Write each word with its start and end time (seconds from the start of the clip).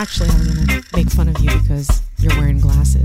Actually, 0.00 0.30
I'm 0.30 0.46
gonna 0.46 0.82
make 0.96 1.10
fun 1.10 1.28
of 1.28 1.38
you 1.40 1.50
because 1.60 2.00
you're 2.20 2.34
wearing 2.38 2.58
glasses 2.58 3.04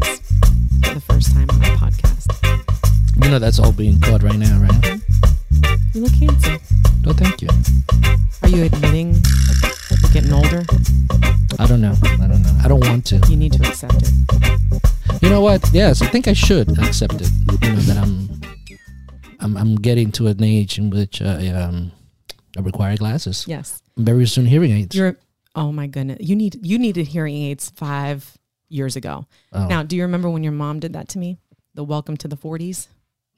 for 0.81 0.93
the 0.93 1.03
first 1.05 1.33
time 1.33 1.49
on 1.49 1.61
our 1.65 1.75
podcast. 1.75 3.21
You 3.21 3.29
know 3.31 3.37
that's 3.37 3.59
all 3.59 3.73
being 3.73 3.99
caught 3.99 4.23
right 4.23 4.37
now, 4.37 4.57
right? 4.61 5.01
You 5.93 6.03
look 6.03 6.13
handsome. 6.13 6.61
No, 7.03 7.11
thank 7.11 7.41
you. 7.41 7.49
Are 8.43 8.47
you 8.47 8.63
admitting 8.63 9.11
you're 9.11 10.11
getting 10.13 10.31
older? 10.31 10.63
I 11.59 11.67
don't 11.67 11.81
know. 11.81 11.95
I 12.01 12.27
don't 12.27 12.41
know. 12.41 12.59
I 12.63 12.69
don't 12.69 12.79
want 12.87 13.05
to. 13.07 13.21
You 13.27 13.35
need 13.35 13.51
to 13.51 13.67
accept 13.67 13.95
it. 13.95 15.21
You 15.21 15.29
know 15.29 15.41
what? 15.41 15.69
Yes, 15.73 16.01
I 16.01 16.07
think 16.07 16.29
I 16.29 16.33
should 16.33 16.79
accept 16.79 17.15
it. 17.15 17.29
You 17.61 17.73
know 17.73 17.81
that 17.81 17.97
I'm, 17.97 18.29
I'm, 19.41 19.57
I'm 19.57 19.75
getting 19.75 20.13
to 20.13 20.27
an 20.27 20.41
age 20.41 20.77
in 20.77 20.91
which 20.91 21.21
I, 21.21 21.47
um, 21.49 21.91
I 22.57 22.61
require 22.61 22.95
glasses. 22.95 23.43
Yes. 23.49 23.81
Very 23.97 24.27
soon, 24.27 24.45
hearing 24.45 24.71
aids. 24.71 24.95
You're. 24.95 25.17
Oh 25.55 25.71
my 25.71 25.87
goodness. 25.87 26.17
You 26.21 26.35
need 26.35 26.59
you 26.65 26.77
needed 26.77 27.07
hearing 27.07 27.35
aids 27.35 27.71
five 27.75 28.37
years 28.69 28.95
ago. 28.95 29.25
oh, 29.53 29.67
Now, 29.67 29.83
do 29.83 29.95
you 29.95 30.01
remember 30.03 30.29
when 30.29 30.43
your 30.43 30.51
mom 30.51 30.79
did 30.79 30.93
that 30.93 31.07
to 31.09 31.19
me? 31.19 31.37
The 31.75 31.83
welcome 31.83 32.17
to 32.17 32.27
the 32.27 32.37
40s. 32.37 32.87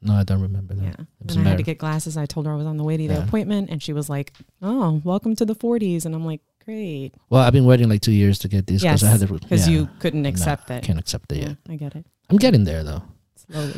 no, 0.01 0.13
I 0.13 0.23
don't 0.23 0.41
remember 0.41 0.73
that. 0.75 0.83
Yeah. 0.83 1.05
And 1.35 1.47
I 1.47 1.49
had 1.49 1.57
to 1.57 1.63
get 1.63 1.77
glasses. 1.79 2.17
I 2.17 2.25
told 2.25 2.45
her 2.45 2.53
I 2.53 2.55
was 2.55 2.65
on 2.67 2.77
the 2.77 2.83
way 2.83 2.97
to 2.97 3.07
the 3.07 3.13
Yeah. 3.15 3.23
appointment, 3.23 3.69
and 3.71 3.81
she 3.81 3.93
was 3.93 4.09
like, 4.09 4.33
"Oh, 4.61 5.01
welcome 5.03 5.35
to 5.37 5.45
the 5.45 5.55
40s," 5.55 6.05
and 6.05 6.13
I'm 6.13 6.23
like, 6.25 6.41
"Great." 6.63 7.13
Well, 7.29 7.41
I've 7.41 7.53
been 7.53 7.65
waiting 7.65 7.89
like 7.89 8.01
two 8.01 8.11
years 8.11 8.37
to 8.39 8.47
get 8.47 8.67
these 8.67 8.83
Yes, 8.83 9.01
I 9.03 9.07
had 9.09 9.19
to 9.21 9.27
because 9.27 9.67
yeah. 9.67 9.73
you 9.73 9.89
couldn't 9.99 10.21
No, 10.23 10.29
accept 10.29 10.67
that. 10.67 10.83
Can't 10.83 10.99
accept 10.99 11.31
it 11.31 11.37
Yeah, 11.39 11.47
yet. 11.49 11.57
I 11.69 11.75
get 11.77 11.95
it. 11.95 12.05
I'm 12.29 12.37
getting 12.37 12.63
there 12.63 12.83
though. 12.83 13.01
Slowly. 13.49 13.73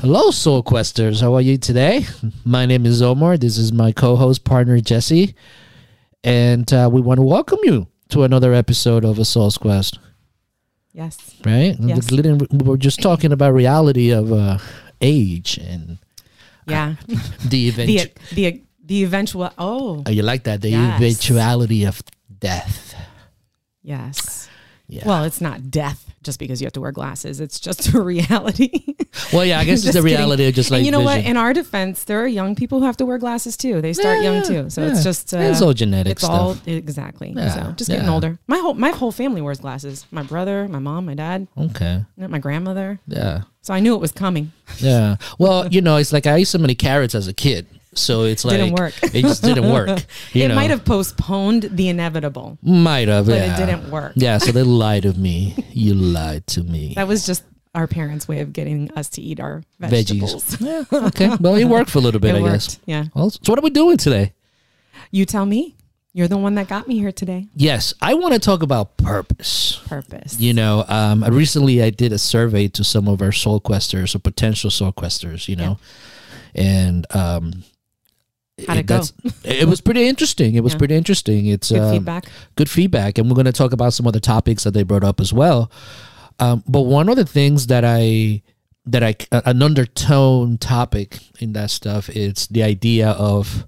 Hello, 0.00 0.30
Soul 0.30 0.62
Questers. 0.62 1.20
How 1.20 1.34
are 1.34 1.40
you 1.42 1.58
today? 1.58 2.06
My 2.44 2.64
name 2.64 2.86
is 2.86 3.02
Omar. 3.02 3.36
This 3.36 3.58
is 3.58 3.72
my 3.72 3.92
co-host 3.92 4.44
partner 4.44 4.80
Jessie, 4.80 5.34
and 6.24 6.72
uh, 6.72 6.88
we 6.92 7.00
want 7.00 7.18
to 7.18 7.22
welcome 7.22 7.58
you 7.62 7.86
to 8.10 8.22
another 8.24 8.52
episode 8.52 9.04
of 9.04 9.18
a 9.18 9.24
Soul's 9.24 9.56
Quest. 9.58 9.98
Yes. 10.92 11.16
Right? 11.44 11.76
Yes. 11.78 12.10
We 12.10 12.32
were 12.64 12.76
just 12.76 13.00
talking 13.00 13.32
about 13.32 13.54
reality 13.54 14.10
of 14.10 14.32
uh, 14.32 14.58
age 15.00 15.58
and 15.58 15.98
Yeah. 16.66 16.96
the 17.44 17.68
event. 17.68 17.88
the 17.88 18.12
the 18.34 18.62
the 18.84 19.04
eventual. 19.04 19.50
Oh, 19.58 20.02
oh, 20.06 20.10
you 20.10 20.22
like 20.22 20.44
that? 20.44 20.60
The 20.60 20.70
Yes. 20.70 21.00
eventuality 21.00 21.84
of 21.84 22.02
death. 22.38 22.94
yes. 23.82 24.48
Yeah. 24.88 25.06
Well, 25.06 25.22
it's 25.24 25.40
not 25.40 25.70
death 25.70 26.09
just 26.22 26.38
because 26.38 26.60
you 26.60 26.66
have 26.66 26.72
to 26.74 26.80
wear 26.80 26.92
glasses. 26.92 27.40
It's 27.40 27.58
just 27.58 27.88
a 27.94 28.00
reality. 28.00 28.94
Well, 29.32 29.44
yeah. 29.44 29.58
I 29.58 29.64
guess 29.64 29.84
it's 29.84 29.94
the 29.94 30.02
kidding. 30.02 30.16
reality 30.16 30.46
of 30.48 30.54
just 30.54 30.70
like 30.70 30.78
and 30.78 30.86
you 30.86 30.92
know 30.92 31.00
what? 31.00 31.24
In 31.24 31.36
our 31.36 31.52
defense, 31.52 32.04
there 32.04 32.22
are 32.22 32.26
young 32.26 32.54
people 32.54 32.80
who 32.80 32.86
have 32.86 32.96
to 32.98 33.06
wear 33.06 33.18
glasses 33.18 33.56
too. 33.56 33.80
They 33.80 33.92
start 33.92 34.22
young 34.22 34.42
too. 34.42 34.70
So 34.70 34.82
yeah. 34.82 34.90
it's 34.90 35.02
just 35.02 35.34
uh, 35.34 35.38
it's 35.38 35.62
all 35.62 35.72
genetic 35.72 36.12
it's 36.12 36.22
stuff. 36.22 36.32
all 36.32 36.56
exactly. 36.66 37.32
Yeah, 37.36 37.54
So 37.54 37.72
just 37.72 37.90
getting 37.90 38.06
yeah. 38.06 38.12
older. 38.12 38.38
My 38.46 38.58
whole 38.58 38.74
my 38.74 38.90
whole 38.90 39.12
family 39.12 39.40
wears 39.40 39.60
glasses. 39.60 40.06
My 40.10 40.22
brother, 40.22 40.68
my 40.68 40.78
mom, 40.78 41.06
my 41.06 41.14
dad, 41.14 41.48
okay. 41.56 42.04
my 42.16 42.38
grandmother. 42.38 43.00
Yeah. 43.06 43.42
So 43.62 43.74
I 43.74 43.80
knew 43.80 43.94
it 43.94 44.00
was 44.00 44.12
coming. 44.12 44.52
Yeah. 44.78 45.16
Well, 45.38 45.68
you 45.68 45.80
know, 45.80 45.96
it's 45.96 46.12
like 46.12 46.26
I 46.26 46.36
ate 46.36 46.48
so 46.48 46.58
many 46.58 46.74
carrots 46.74 47.14
as 47.14 47.26
a 47.26 47.32
kid. 47.32 47.66
So 47.94 48.22
it's 48.22 48.44
like 48.44 48.58
Didn't 48.58 48.78
work. 48.78 48.94
It 49.02 49.22
just 49.22 49.42
didn't 49.42 49.70
work. 49.70 49.88
It 50.34 50.48
know, 50.48 50.54
might 50.54 50.70
have 50.70 50.84
postponed 50.84 51.64
the 51.64 51.88
inevitable, 51.88 52.58
might 52.62 53.08
have, 53.08 53.26
but 53.26 53.34
yeah. 53.34 53.54
it 53.54 53.66
didn't 53.66 53.90
work. 53.90 54.12
Yeah, 54.14 54.38
so 54.38 54.52
they 54.52 54.62
lied 54.84 55.02
to 55.02 55.12
me. 55.12 55.56
You 55.72 55.94
lied 55.94 56.46
to 56.48 56.62
me. 56.62 56.94
That 56.94 57.08
was 57.08 57.26
just 57.26 57.42
our 57.74 57.86
parents' 57.86 58.28
way 58.28 58.40
of 58.40 58.52
getting 58.52 58.90
us 58.92 59.08
to 59.10 59.22
eat 59.22 59.40
our 59.40 59.62
vegetables. 59.80 60.44
Veggies. 60.44 60.88
Yeah, 60.90 60.98
okay. 61.08 61.36
Well, 61.40 61.56
it 61.56 61.64
worked 61.64 61.90
for 61.90 61.98
a 61.98 62.02
little 62.02 62.20
bit, 62.20 62.34
it 62.34 62.38
I 62.38 62.42
worked. 62.42 62.52
guess. 62.52 62.80
Yeah. 62.86 63.04
Well, 63.14 63.30
so 63.30 63.40
what 63.46 63.58
are 63.58 63.62
we 63.62 63.70
doing 63.70 63.96
today? 63.96 64.32
You 65.10 65.24
tell 65.24 65.46
me. 65.46 65.76
You're 66.12 66.26
the 66.26 66.38
one 66.38 66.56
that 66.56 66.66
got 66.66 66.88
me 66.88 66.98
here 66.98 67.12
today. 67.12 67.46
Yes, 67.54 67.94
I 68.02 68.14
want 68.14 68.34
to 68.34 68.40
talk 68.40 68.64
about 68.64 68.96
purpose. 68.96 69.80
Purpose. 69.86 70.40
You 70.40 70.52
know, 70.52 70.84
um, 70.88 71.22
recently 71.22 71.80
I 71.84 71.90
did 71.90 72.12
a 72.12 72.18
survey 72.18 72.66
to 72.66 72.82
some 72.82 73.06
of 73.06 73.22
our 73.22 73.30
soul 73.30 73.60
questers 73.60 74.16
or 74.16 74.18
potential 74.18 74.70
soul 74.70 74.90
questers. 74.90 75.46
You 75.46 75.54
know, 75.54 75.78
and 76.52 77.06
um, 77.14 77.62
How'd 78.66 78.78
it 78.78 78.86
go? 78.86 79.02
It 79.44 79.68
was 79.68 79.80
pretty 79.80 80.06
interesting. 80.08 80.54
It 80.54 80.62
was 80.62 80.72
Yeah. 80.72 80.78
pretty 80.78 80.94
interesting. 80.96 81.46
It's 81.46 81.70
Good 81.70 81.80
um, 81.80 81.92
feedback. 81.92 82.26
good 82.56 82.70
feedback, 82.70 83.18
and 83.18 83.28
we're 83.28 83.34
going 83.34 83.46
to 83.46 83.52
talk 83.52 83.72
about 83.72 83.92
some 83.94 84.06
other 84.06 84.20
topics 84.20 84.64
that 84.64 84.72
they 84.74 84.82
brought 84.82 85.04
up 85.04 85.20
as 85.20 85.32
well. 85.32 85.70
Um, 86.38 86.62
but 86.66 86.82
one 86.82 87.08
of 87.08 87.16
the 87.16 87.24
things 87.26 87.66
that 87.68 87.84
I 87.84 88.42
that 88.86 89.02
I 89.02 89.14
an 89.30 89.62
undertone 89.62 90.56
topic 90.58 91.18
in 91.38 91.52
that 91.52 91.70
stuff 91.70 92.08
is 92.08 92.46
the 92.48 92.62
idea 92.62 93.10
of 93.10 93.66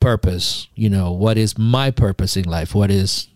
purpose. 0.00 0.66
You 0.74 0.90
know, 0.90 1.12
what 1.12 1.38
is 1.38 1.56
my 1.58 1.90
purpose 1.90 2.36
in 2.36 2.44
life? 2.44 2.74
What 2.74 2.90
is 2.90 3.28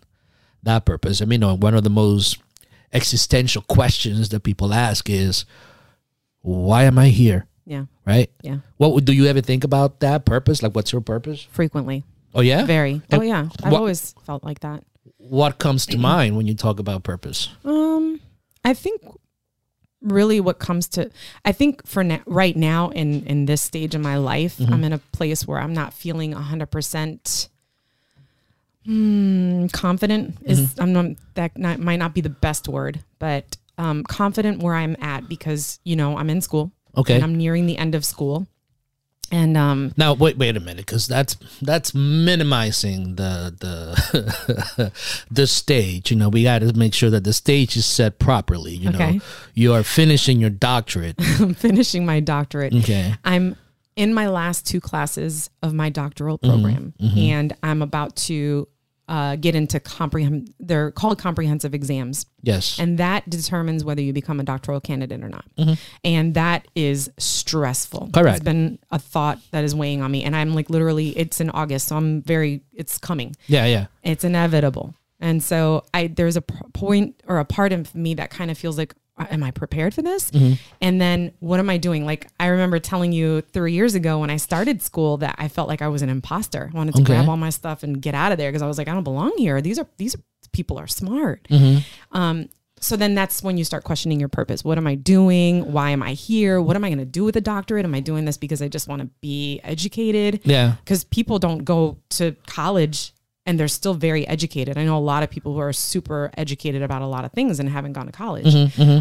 that 0.63 0.85
purpose? 0.85 1.21
I 1.21 1.25
mean, 1.25 1.41
you 1.41 1.47
know, 1.47 1.55
one 1.55 1.73
of 1.75 1.83
the 1.83 1.89
most 1.89 2.37
existential 2.91 3.61
questions 3.63 4.29
that 4.29 4.41
people 4.43 4.73
ask 4.73 5.09
is, 5.09 5.45
"Why 6.41 6.83
am 6.83 6.97
I 6.99 7.09
here?" 7.09 7.47
Yeah. 7.65 7.85
Right? 8.05 8.29
Yeah. 8.43 8.57
What 8.77 9.03
do 9.05 9.13
you 9.13 9.25
ever 9.25 9.41
think 9.41 9.63
about 9.63 9.99
that 10.01 10.25
purpose? 10.25 10.61
Like, 10.61 10.75
what's 10.75 10.91
your 10.91 11.01
purpose? 11.01 11.41
Frequently. 11.51 12.03
Oh 12.33 12.41
yeah. 12.41 12.65
Very. 12.65 13.01
And 13.09 13.21
Oh 13.21 13.25
yeah. 13.25 13.47
I've 13.63 13.71
what- 13.71 13.79
always 13.79 14.13
felt 14.25 14.43
like 14.43 14.59
that. 14.59 14.83
what 15.17 15.57
comes 15.57 15.85
to 15.87 15.97
mind 15.97 16.37
when 16.37 16.45
you 16.47 16.53
talk 16.53 16.79
about 16.79 17.03
purpose? 17.03 17.49
Um, 17.63 18.19
I 18.63 18.73
think 18.75 19.01
really 20.01 20.39
what 20.39 20.59
comes 20.59 20.87
to 20.89 21.09
I 21.43 21.51
think 21.51 21.87
for 21.87 22.03
na- 22.03 22.19
right 22.27 22.55
now 22.55 22.89
in 22.89 23.25
in 23.25 23.45
this 23.47 23.61
stage 23.63 23.95
of 23.95 24.01
my 24.01 24.17
life, 24.17 24.57
Mm-hmm. 24.57 24.73
I'm 24.73 24.83
in 24.83 24.93
a 24.93 24.99
place 24.99 25.47
where 25.47 25.57
I'm 25.59 25.73
not 25.73 25.93
feeling 25.93 26.33
100% 26.33 27.49
mm, 28.87 29.71
confident 29.71 30.37
is 30.43 30.59
Mm-hmm. 30.59 30.81
I'm 30.81 30.93
not 30.93 31.05
that 31.35 31.57
not, 31.57 31.79
might 31.79 31.97
not 31.97 32.13
be 32.13 32.21
the 32.21 32.29
best 32.29 32.67
word, 32.67 32.99
but 33.19 33.57
um 33.77 34.03
confident 34.03 34.61
where 34.61 34.75
I'm 34.75 34.95
at 35.01 35.27
because, 35.27 35.79
you 35.83 35.95
know, 35.95 36.17
I'm 36.17 36.29
in 36.29 36.41
school 36.41 36.71
Okay. 36.97 37.15
and 37.15 37.23
I'm 37.23 37.35
nearing 37.35 37.65
the 37.65 37.77
end 37.77 37.95
of 37.95 38.03
school. 38.05 38.47
And 39.31 39.57
um 39.57 39.91
Now 39.97 40.13
wait, 40.13 40.37
wait 40.37 40.55
a 40.55 40.59
minute, 40.59 40.85
because 40.85 41.07
that's 41.07 41.35
that's 41.61 41.95
minimizing 41.95 43.15
the 43.15 43.53
the 43.59 44.91
the 45.31 45.47
stage. 45.47 46.11
You 46.11 46.17
know, 46.17 46.29
we 46.29 46.43
got 46.43 46.59
to 46.59 46.73
make 46.73 46.93
sure 46.93 47.09
that 47.09 47.23
the 47.23 47.33
stage 47.33 47.75
is 47.75 47.85
set 47.85 48.19
properly. 48.19 48.75
You 48.75 48.89
Okay. 48.89 49.13
know, 49.13 49.21
you 49.55 49.73
are 49.73 49.83
finishing 49.83 50.39
your 50.39 50.51
doctorate. 50.51 51.15
I'm 51.39 51.55
finishing 51.55 52.05
my 52.05 52.19
doctorate. 52.19 52.73
Okay. 52.75 53.15
I'm 53.23 53.55
in 53.95 54.13
my 54.13 54.27
last 54.27 54.67
two 54.67 54.79
classes 54.81 55.49
of 55.63 55.73
my 55.73 55.89
doctoral 55.89 56.37
Mm-hmm. 56.37 56.49
program, 56.51 56.93
and 57.17 57.55
I'm 57.63 57.81
about 57.81 58.15
to 58.27 58.67
uh, 59.07 59.35
get 59.35 59.55
into 59.55 59.79
comprehend. 59.79 60.53
They're 60.59 60.91
called 60.91 61.19
comprehensive 61.19 61.73
exams, 61.73 62.25
Yes. 62.41 62.79
and 62.79 62.97
that 62.97 63.29
determines 63.29 63.83
whether 63.83 64.01
you 64.01 64.13
become 64.13 64.39
a 64.39 64.43
doctoral 64.43 64.81
candidate 64.81 65.23
or 65.23 65.29
not. 65.29 65.45
And 66.03 66.33
that 66.33 66.67
is 66.75 67.11
stressful. 67.17 68.01
Mm-hmm. 68.01 68.11
Correct. 68.19 68.37
It's 68.37 68.43
been 68.43 68.79
a 68.91 68.99
thought 68.99 69.39
that 69.51 69.63
is 69.63 69.75
weighing 69.75 70.01
on 70.01 70.11
me, 70.11 70.23
and 70.23 70.35
I'm 70.35 70.55
like 70.55 70.69
literally, 70.69 71.09
it's 71.17 71.39
in 71.39 71.49
August, 71.51 71.87
so 71.89 71.97
I'm 71.97 72.21
very, 72.23 72.61
it's 72.73 72.97
coming 72.97 73.35
yeah. 73.47 73.65
Yeah. 73.65 73.85
it's 74.03 74.23
inevitable 74.23 74.93
and 75.21 75.41
so 75.41 75.83
i 75.93 76.07
there's 76.07 76.35
a 76.35 76.41
point 76.41 77.15
or 77.25 77.39
a 77.39 77.45
part 77.45 77.71
of 77.71 77.95
me 77.95 78.13
that 78.15 78.29
kind 78.29 78.51
of 78.51 78.57
feels 78.57 78.77
like 78.77 78.91
"Uh, 78.93 78.95
am 79.17 79.43
i 79.43 79.51
prepared 79.51 79.93
for 79.93 80.01
this 80.01 80.31
and 80.81 80.99
then 81.01 81.31
what 81.39 81.59
am 81.59 81.69
i 81.69 81.77
doing 81.77 82.05
like 82.05 82.27
i 82.39 82.47
remember 82.47 82.79
telling 82.79 83.11
you 83.13 83.41
three 83.41 83.71
years 83.73 83.95
ago 83.95 84.19
when 84.19 84.29
i 84.29 84.37
started 84.37 84.81
school 84.81 85.17
that 85.17 85.35
i 85.37 85.47
felt 85.47 85.67
like 85.69 85.81
i 85.81 85.87
was 85.87 86.01
an 86.01 86.09
imposter 86.09 86.69
I 86.73 86.77
wanted 86.77 86.95
to 86.95 87.01
Okay. 87.01 87.13
grab 87.13 87.29
all 87.29 87.37
my 87.37 87.49
stuff 87.49 87.83
and 87.83 88.01
get 88.01 88.13
out 88.15 88.31
of 88.31 88.37
there 88.37 88.49
because 88.51 88.61
i 88.61 88.67
was 88.67 88.77
like 88.77 88.87
i 88.87 88.93
don't 88.93 89.03
belong 89.03 89.33
here 89.37 89.61
these 89.61 89.79
are 89.79 89.87
these 89.97 90.15
are, 90.15 90.19
people 90.51 90.77
are 90.77 90.87
smart 90.87 91.47
um 92.11 92.49
so 92.81 92.97
then 92.97 93.15
that's 93.15 93.41
when 93.41 93.57
you 93.57 93.63
start 93.63 93.83
questioning 93.85 94.19
your 94.19 94.27
purpose. 94.29 94.63
What 94.63 94.77
am 94.77 94.85
I 94.85 94.93
doing? 94.95 95.71
Why 95.71 95.89
am 95.91 96.03
I 96.03 96.11
here? 96.11 96.61
What 96.61 96.75
am 96.75 96.83
I 96.83 96.89
going 96.89 96.99
to 96.99 97.05
do 97.05 97.23
with 97.23 97.35
a 97.37 97.41
doctorate? 97.41 97.85
Am 97.85 97.95
I 97.95 98.01
doing 98.01 98.25
this 98.25 98.37
because 98.37 98.61
I 98.61 98.67
just 98.67 98.87
want 98.89 99.01
to 99.01 99.09
be 99.21 99.59
educated? 99.63 100.41
Yeah. 100.43 100.75
because 100.83 101.03
people 101.05 101.39
don't 101.39 101.63
go 101.63 101.97
to 102.11 102.35
college 102.45 103.13
and 103.45 103.59
they're 103.59 103.67
still 103.67 103.93
very 103.93 104.27
educated. 104.27 104.77
I 104.77 104.83
know 104.85 104.97
a 104.97 104.99
lot 104.99 105.21
of 105.23 105.29
people 105.29 105.53
who 105.53 105.59
are 105.59 105.73
super 105.73 106.31
educated 106.37 106.81
about 106.81 107.01
a 107.01 107.07
lot 107.07 107.25
of 107.25 107.31
things 107.31 107.59
and 107.59 107.69
haven't 107.69 107.93
gone 107.93 108.07
to 108.07 108.11
college. 108.11 108.53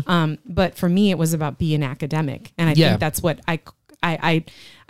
Um, 0.06 0.38
but 0.44 0.76
for 0.76 0.88
me, 0.88 1.10
it 1.10 1.18
was 1.18 1.32
about 1.32 1.58
being 1.58 1.82
academic, 1.82 2.52
and 2.58 2.68
I 2.68 2.74
Yeah. 2.74 2.88
think 2.90 3.00
that's 3.00 3.22
what 3.22 3.40
I. 3.48 3.60
I, 4.02 4.18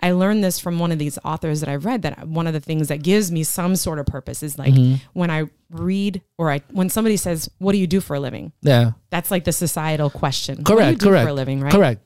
I 0.01 0.07
I 0.09 0.11
learned 0.11 0.43
this 0.43 0.59
from 0.59 0.77
one 0.77 0.91
of 0.91 0.99
these 0.99 1.17
authors 1.23 1.61
that 1.61 1.69
I've 1.69 1.85
read 1.85 2.01
that 2.01 2.27
one 2.27 2.47
of 2.47 2.53
the 2.53 2.59
things 2.59 2.89
that 2.89 3.01
gives 3.01 3.31
me 3.31 3.45
some 3.45 3.77
sort 3.77 3.97
of 3.97 4.05
purpose 4.05 4.43
is 4.43 4.59
like 4.59 4.73
when 5.13 5.31
I 5.31 5.45
read 5.71 6.21
or 6.37 6.51
I 6.51 6.59
when 6.71 6.89
somebody 6.89 7.15
says, 7.15 7.49
"What 7.59 7.71
do 7.71 7.77
you 7.77 7.87
do 7.87 8.01
for 8.01 8.17
a 8.17 8.19
living?" 8.19 8.51
Yeah. 8.61 8.91
That's 9.11 9.31
like 9.31 9.45
the 9.45 9.53
societal 9.53 10.09
question. 10.09 10.57
what 10.57 10.65
do 10.65 10.71
you 10.73 10.77
Correct. 10.79 10.99
do 10.99 11.05
Correct. 11.07 11.23
for 11.23 11.29
a 11.29 11.33
living, 11.33 11.61
right? 11.61 11.71
Correct. 11.71 12.01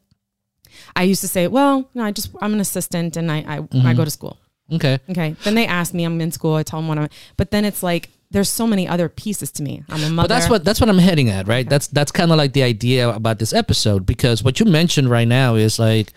I 0.96 1.02
used 1.02 1.22
to 1.22 1.28
say, 1.28 1.48
"Well, 1.48 1.90
no, 1.96 2.04
I 2.04 2.12
just 2.12 2.30
I'm 2.42 2.54
an 2.54 2.60
assistant 2.60 3.18
and 3.18 3.32
I 3.32 3.38
I, 3.40 3.58
Mm-hmm. 3.62 3.88
I 3.88 3.96
go 3.96 4.06
to 4.06 4.12
school." 4.12 4.38
Okay. 4.72 5.00
Okay. 5.10 5.36
Then 5.44 5.56
they 5.56 5.66
ask 5.66 5.94
me, 5.94 6.04
I'm 6.04 6.20
in 6.22 6.32
school. 6.32 6.56
I 6.56 6.64
tell 6.64 6.80
them 6.80 6.88
what 6.88 6.98
I'm, 6.98 7.10
but 7.38 7.52
then 7.52 7.66
it's 7.66 7.84
like, 7.84 8.10
there's 8.32 8.50
so 8.50 8.68
many 8.68 8.88
other 8.88 9.10
pieces 9.10 9.52
to 9.54 9.64
me. 9.64 9.84
I'm 9.90 10.04
a 10.04 10.10
mother. 10.10 10.28
But 10.28 10.34
that's 10.36 10.50
what 10.50 10.64
that's 10.64 10.80
what 10.80 10.90
I'm 10.90 11.00
heading 11.00 11.30
at, 11.30 11.48
right? 11.48 11.68
That's 11.68 11.88
that's 11.88 12.12
kind 12.12 12.32
of 12.32 12.38
like 12.38 12.54
the 12.54 12.62
idea 12.62 13.10
about 13.10 13.40
this 13.40 13.54
episode 13.54 14.06
because 14.06 14.44
what 14.44 14.60
you 14.60 14.68
mentioned 14.68 15.10
right 15.10 15.28
now 15.28 15.56
is 15.56 15.80
like 15.80 16.14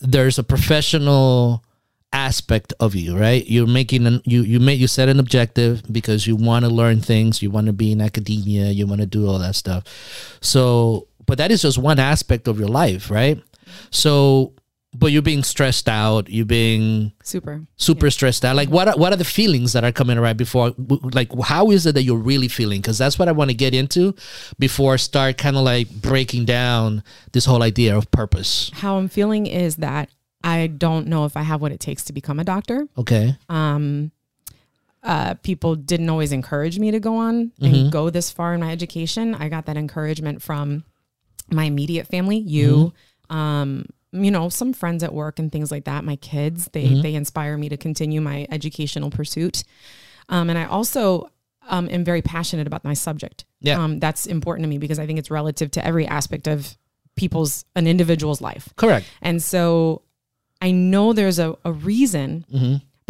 there's 0.00 0.38
a 0.38 0.42
professional 0.42 1.64
aspect 2.12 2.72
of 2.80 2.94
you, 2.94 3.16
right? 3.16 3.46
You're 3.46 3.66
making 3.66 4.06
an 4.06 4.22
you 4.24 4.42
you 4.42 4.60
made 4.60 4.78
you 4.80 4.86
set 4.86 5.08
an 5.08 5.18
objective 5.18 5.82
because 5.90 6.26
you 6.26 6.36
want 6.36 6.64
to 6.64 6.70
learn 6.70 7.00
things, 7.00 7.42
you 7.42 7.50
want 7.50 7.66
to 7.68 7.72
be 7.72 7.92
in 7.92 8.00
academia, 8.00 8.70
you 8.70 8.86
want 8.86 9.00
to 9.00 9.06
do 9.06 9.26
all 9.26 9.38
that 9.38 9.54
stuff. 9.54 9.84
So, 10.40 11.08
but 11.26 11.38
that 11.38 11.50
is 11.50 11.62
just 11.62 11.78
one 11.78 11.98
aspect 11.98 12.48
of 12.48 12.58
your 12.58 12.68
life, 12.68 13.10
right? 13.10 13.42
So, 13.90 14.52
but 14.92 15.12
you're 15.12 15.22
being 15.22 15.42
stressed 15.42 15.88
out, 15.88 16.28
you're 16.28 16.44
being 16.44 17.12
Super. 17.22 17.62
super 17.76 18.10
stressed 18.10 18.44
out. 18.44 18.56
Like 18.56 18.70
what 18.70 18.88
are, 18.88 18.96
what 18.96 19.12
are 19.12 19.16
the 19.16 19.24
feelings 19.24 19.72
that 19.72 19.84
are 19.84 19.92
coming 19.92 20.18
right 20.18 20.36
before 20.36 20.74
like 21.14 21.30
how 21.42 21.70
is 21.70 21.86
it 21.86 21.94
that 21.94 22.02
you're 22.02 22.16
really 22.16 22.48
feeling? 22.48 22.82
Cuz 22.82 22.98
that's 22.98 23.18
what 23.18 23.28
I 23.28 23.32
want 23.32 23.50
to 23.50 23.56
get 23.56 23.74
into 23.74 24.14
before 24.58 24.94
I 24.94 24.96
start 24.96 25.38
kind 25.38 25.56
of 25.56 25.62
like 25.62 25.90
breaking 25.90 26.44
down 26.44 27.04
this 27.32 27.44
whole 27.44 27.62
idea 27.62 27.96
of 27.96 28.10
purpose. 28.10 28.70
How 28.74 28.96
I'm 28.96 29.08
feeling 29.08 29.46
is 29.46 29.76
that 29.76 30.08
I 30.42 30.66
don't 30.66 31.06
know 31.06 31.24
if 31.24 31.36
I 31.36 31.42
have 31.42 31.60
what 31.60 31.70
it 31.70 31.80
takes 31.80 32.04
to 32.04 32.12
become 32.12 32.40
a 32.40 32.44
doctor. 32.44 32.88
Okay. 32.98 33.36
Um, 33.48 34.10
uh, 35.02 35.34
people 35.34 35.76
didn't 35.76 36.08
always 36.10 36.32
encourage 36.32 36.78
me 36.78 36.90
to 36.90 37.00
go 37.00 37.16
on 37.16 37.52
and 37.60 37.90
go 37.90 38.10
this 38.10 38.30
far 38.30 38.54
in 38.54 38.60
my 38.60 38.70
education. 38.70 39.34
I 39.34 39.48
got 39.48 39.66
that 39.66 39.76
encouragement 39.76 40.42
from 40.42 40.84
my 41.50 41.64
immediate 41.64 42.06
family, 42.06 42.38
you, 42.38 42.92
um, 43.30 43.86
you 44.12 44.30
know, 44.30 44.48
some 44.48 44.72
friends 44.72 45.02
at 45.02 45.14
work 45.14 45.38
and 45.38 45.50
things 45.52 45.70
like 45.70 45.84
that. 45.84 46.04
My 46.04 46.16
kids, 46.16 46.68
they 46.72 47.00
they 47.00 47.14
inspire 47.14 47.56
me 47.56 47.68
to 47.68 47.76
continue 47.76 48.20
my 48.20 48.46
educational 48.50 49.10
pursuit. 49.10 49.64
Um, 50.28 50.48
and 50.50 50.58
I 50.58 50.64
also 50.64 51.30
um, 51.68 51.88
am 51.90 52.04
very 52.04 52.22
passionate 52.22 52.66
about 52.66 52.84
my 52.84 52.94
subject. 52.94 53.44
Yeah. 53.60 53.82
Um, 53.82 53.98
that's 53.98 54.26
important 54.26 54.64
to 54.64 54.68
me 54.68 54.78
because 54.78 54.98
I 54.98 55.06
think 55.06 55.18
it's 55.18 55.30
relative 55.30 55.70
to 55.72 55.84
every 55.84 56.06
aspect 56.06 56.46
of 56.46 56.76
people's 57.16 57.64
an 57.76 57.86
individual's 57.86 58.40
life. 58.40 58.72
Correct. 58.76 59.06
And 59.20 59.42
so 59.42 60.02
I 60.60 60.70
know 60.72 61.12
there's 61.12 61.38
a, 61.38 61.56
a 61.64 61.72
reason, 61.72 62.44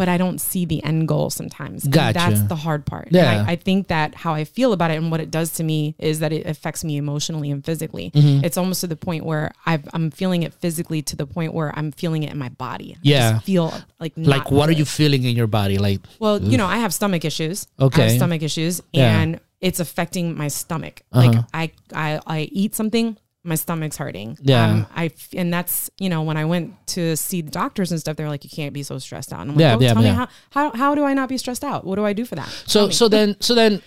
but 0.00 0.08
I 0.08 0.16
don't 0.16 0.40
see 0.40 0.64
the 0.64 0.82
end 0.82 1.06
goal 1.12 1.28
sometimes. 1.28 1.86
Gotcha. 1.86 2.14
that's 2.18 2.42
the 2.52 2.56
hard 2.56 2.82
part. 2.86 3.08
Yeah. 3.10 3.44
I, 3.46 3.52
I 3.52 3.56
think 3.56 3.88
that 3.88 4.14
how 4.14 4.32
I 4.32 4.44
feel 4.44 4.72
about 4.72 4.90
it 4.90 4.96
and 4.96 5.10
what 5.10 5.20
it 5.20 5.30
does 5.30 5.52
to 5.58 5.62
me 5.62 5.94
is 5.98 6.20
that 6.20 6.32
it 6.32 6.46
affects 6.46 6.82
me 6.88 6.96
emotionally 6.96 7.50
and 7.50 7.62
physically. 7.62 8.10
Mm-hmm. 8.10 8.44
It's 8.46 8.56
almost 8.56 8.80
to 8.80 8.86
the 8.86 8.96
point 8.96 9.22
where 9.30 9.52
I've, 9.66 9.86
I'm 9.92 10.10
feeling 10.10 10.42
it 10.42 10.54
physically 10.54 11.02
to 11.10 11.16
the 11.16 11.26
point 11.26 11.52
where 11.52 11.70
I'm 11.78 11.92
feeling 11.92 12.22
it 12.22 12.32
in 12.32 12.38
my 12.38 12.48
body. 12.48 12.94
I 12.96 12.98
Yeah. 13.02 13.38
feel 13.40 13.74
like 14.00 14.14
Like 14.16 14.50
what 14.50 14.68
are 14.70 14.78
you 14.82 14.86
feeling 14.86 15.22
in 15.24 15.36
your 15.36 15.46
body? 15.60 15.76
Like 15.76 16.00
Well, 16.18 16.42
you 16.42 16.56
know, 16.56 16.66
I 16.66 16.78
have 16.78 16.92
stomach 16.94 17.24
issues. 17.26 17.66
I 17.78 17.84
Okay. 17.84 18.02
have 18.08 18.12
stomach 18.12 18.42
issues 18.42 18.80
Yeah. 18.94 19.20
and 19.20 19.38
it's 19.60 19.80
affecting 19.80 20.26
my 20.42 20.48
stomach. 20.48 21.02
Uh-huh. 21.12 21.26
Like 21.26 21.44
I, 21.52 21.64
I, 21.94 22.20
I 22.26 22.38
eat 22.60 22.74
something, 22.74 23.18
my 23.42 23.54
stomach's 23.54 23.96
hurting. 23.96 24.36
Yeah. 24.42 24.66
Um, 24.66 24.86
I, 24.94 25.10
and 25.34 25.52
that's, 25.52 25.90
you 25.98 26.10
know, 26.10 26.22
when 26.22 26.36
I 26.36 26.44
went 26.44 26.74
to 26.88 27.16
see 27.16 27.40
the 27.40 27.50
doctors 27.50 27.90
and 27.90 27.98
stuff, 27.98 28.16
they're 28.16 28.28
like, 28.28 28.44
you 28.44 28.50
can't 28.50 28.74
be 28.74 28.82
so 28.82 28.98
stressed 28.98 29.32
out. 29.32 29.40
And 29.40 29.52
I'm 29.52 29.56
like, 29.56 29.62
Yeah, 29.62 29.76
oh, 29.76 29.80
yeah, 29.80 29.94
tell 29.94 30.02
yeah. 30.02 30.10
me 30.10 30.16
how, 30.16 30.28
how, 30.50 30.70
how 30.76 30.94
do 30.94 31.04
I 31.04 31.14
not 31.14 31.28
be 31.30 31.38
stressed 31.38 31.64
out? 31.64 31.84
What 31.84 31.96
do 31.96 32.04
I 32.04 32.12
do 32.12 32.26
for 32.26 32.34
that? 32.34 32.48
So 32.66 32.90
so 32.90 33.08
then 33.08 33.36
so 33.40 33.54
then 33.54 33.80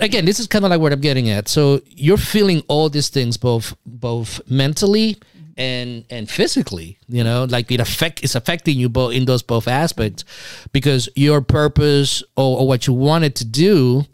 again 0.00 0.24
this 0.24 0.38
is 0.38 0.46
kind 0.46 0.64
of 0.64 0.70
like 0.70 0.80
what 0.80 0.92
I'm 0.92 1.00
getting 1.00 1.28
at. 1.28 1.48
So 1.48 1.80
you're 1.86 2.16
feeling 2.16 2.62
all 2.68 2.88
these 2.88 3.08
things 3.08 3.36
both 3.36 3.74
both 3.84 4.40
mentally 4.48 5.18
and 5.56 6.04
and 6.08 6.30
physically, 6.30 6.98
you 7.08 7.24
know, 7.24 7.44
like 7.44 7.70
it 7.72 7.80
affect 7.80 8.22
it's 8.22 8.36
affecting 8.36 8.78
you 8.78 8.88
both 8.88 9.12
in 9.12 9.24
those 9.24 9.42
both 9.42 9.66
aspects 9.66 10.24
because 10.72 11.08
your 11.16 11.40
purpose 11.40 12.22
or, 12.36 12.60
or 12.60 12.68
what 12.68 12.86
you 12.86 12.92
wanted 12.92 13.34
to 13.36 13.44
do 13.44 14.04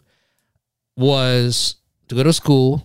was 0.95 1.75
to 2.07 2.15
go 2.15 2.23
to 2.23 2.33
school 2.33 2.83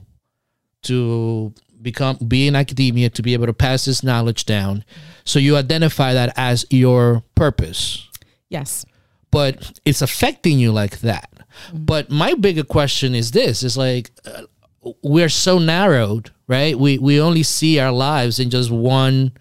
to 0.83 1.55
become 1.83 2.17
be 2.17 2.47
in 2.47 2.57
academia 2.57 3.11
to 3.11 3.23
be 3.23 3.35
able 3.35 3.47
to 3.47 3.53
pass 3.53 3.85
this 3.85 4.03
knowledge 4.03 4.47
down. 4.47 4.85
So 5.25 5.39
you 5.39 5.57
identify 5.57 6.15
that 6.15 6.33
as 6.37 6.65
your 6.71 7.25
purpose 7.35 8.09
yes. 8.49 8.85
but 9.31 9.81
it's 9.85 10.03
affecting 10.03 10.59
you 10.59 10.73
like 10.73 11.01
that. 11.01 11.29
But 11.73 12.11
my 12.11 12.35
bigger 12.35 12.65
question 12.65 13.15
is 13.15 13.33
this: 13.33 13.63
is 13.63 13.77
like 13.77 14.11
uh, 14.25 14.43
we're 15.03 15.29
so 15.29 15.59
narrowed, 15.59 16.31
right? 16.47 16.79
We 16.79 16.99
we 16.99 17.21
only 17.21 17.43
see 17.43 17.79
our 17.79 17.93
lives 17.93 18.39
in 18.39 18.51
just 18.51 18.71
one 18.71 19.33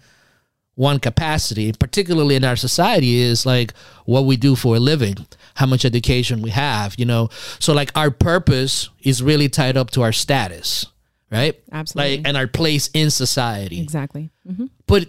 one 0.74 0.98
capacity, 0.98 1.72
particularly 1.72 2.34
in 2.34 2.44
our 2.44 2.56
society, 2.56 3.20
is 3.20 3.44
like 3.44 3.74
what 4.04 4.24
we 4.24 4.36
do 4.36 4.56
for 4.56 4.76
a 4.76 4.80
living, 4.80 5.26
how 5.54 5.66
much 5.66 5.84
education 5.84 6.42
we 6.42 6.50
have, 6.50 6.94
you 6.98 7.04
know. 7.04 7.28
So 7.58 7.72
like 7.72 7.90
our 7.94 8.10
purpose 8.10 8.88
is 9.02 9.22
really 9.22 9.48
tied 9.48 9.76
up 9.76 9.90
to 9.90 10.02
our 10.02 10.12
status, 10.12 10.86
right? 11.32 11.58
Absolutely. 11.72 12.18
Like 12.18 12.28
and 12.28 12.36
our 12.36 12.46
place 12.46 12.90
in 12.94 13.10
society. 13.10 13.80
Exactly. 13.80 14.30
hmm 14.46 14.66
But 14.86 15.08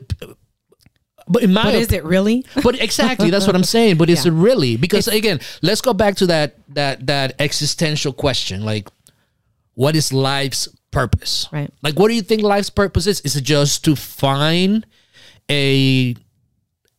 but 1.27 1.43
in 1.43 1.53
my 1.53 1.63
But 1.63 1.75
is 1.75 1.91
it 1.91 2.03
really? 2.03 2.45
but 2.63 2.79
exactly 2.81 3.29
that's 3.29 3.47
what 3.47 3.55
i'm 3.55 3.63
saying 3.77 3.97
but 3.97 4.09
is 4.09 4.25
it 4.25 4.31
really 4.31 4.75
because 4.75 5.07
again 5.07 5.39
let's 5.61 5.79
go 5.79 5.93
back 5.93 6.15
to 6.17 6.27
that 6.27 6.55
that 6.75 7.07
that 7.07 7.35
existential 7.39 8.11
question 8.11 8.65
like 8.65 8.89
what 9.75 9.95
is 9.95 10.11
life's 10.11 10.67
purpose 10.91 11.47
Right. 11.51 11.71
like 11.81 11.97
what 11.97 12.09
do 12.09 12.13
you 12.15 12.21
think 12.23 12.41
life's 12.41 12.69
purpose 12.69 13.07
is 13.07 13.21
is 13.21 13.37
it 13.37 13.43
just 13.45 13.85
to 13.85 13.95
find 13.95 14.85
a 15.49 16.15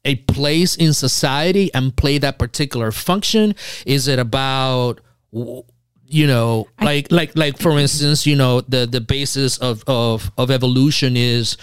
a 0.06 0.14
place 0.16 0.74
in 0.76 0.94
society 0.94 1.72
and 1.74 1.94
play 1.94 2.16
that 2.18 2.38
particular 2.38 2.92
function 2.92 3.54
is 3.84 4.08
it 4.08 4.18
about 4.18 5.00
w- 5.34 5.64
you 6.14 6.28
know 6.28 6.68
like 6.80 7.10
like 7.10 7.36
like 7.36 7.58
for 7.58 7.76
instance 7.76 8.24
you 8.24 8.36
know 8.36 8.60
the 8.60 8.86
the 8.86 9.00
basis 9.00 9.58
of 9.58 9.82
of 9.88 10.30
of 10.38 10.48
evolution 10.48 11.16
is 11.16 11.56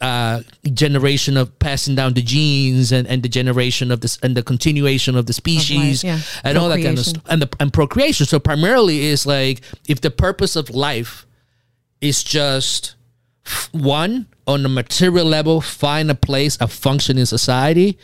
uh 0.00 0.40
generation 0.72 1.36
of 1.36 1.58
passing 1.58 1.96
down 1.96 2.14
the 2.14 2.22
genes 2.22 2.92
and 2.92 3.08
and 3.08 3.24
the 3.24 3.28
generation 3.28 3.90
of 3.90 4.00
this 4.00 4.16
and 4.22 4.36
the 4.36 4.42
continuation 4.42 5.16
of 5.16 5.26
the 5.26 5.32
species 5.32 6.04
yeah. 6.04 6.20
and 6.44 6.56
all 6.56 6.68
that 6.68 6.80
kind 6.80 6.96
of 6.96 7.04
stuff 7.04 7.24
and 7.28 7.42
the 7.42 7.48
and 7.58 7.72
procreation 7.72 8.24
so 8.24 8.38
primarily 8.38 9.00
is 9.06 9.26
like 9.26 9.62
if 9.88 10.00
the 10.00 10.12
purpose 10.12 10.54
of 10.54 10.70
life 10.70 11.26
is 12.00 12.22
just 12.22 12.94
one 13.72 14.26
on 14.46 14.62
the 14.62 14.68
material 14.68 15.26
level 15.26 15.60
find 15.60 16.08
a 16.08 16.14
place 16.14 16.56
a 16.60 16.68
function 16.68 17.18
in 17.18 17.26
society 17.26 17.98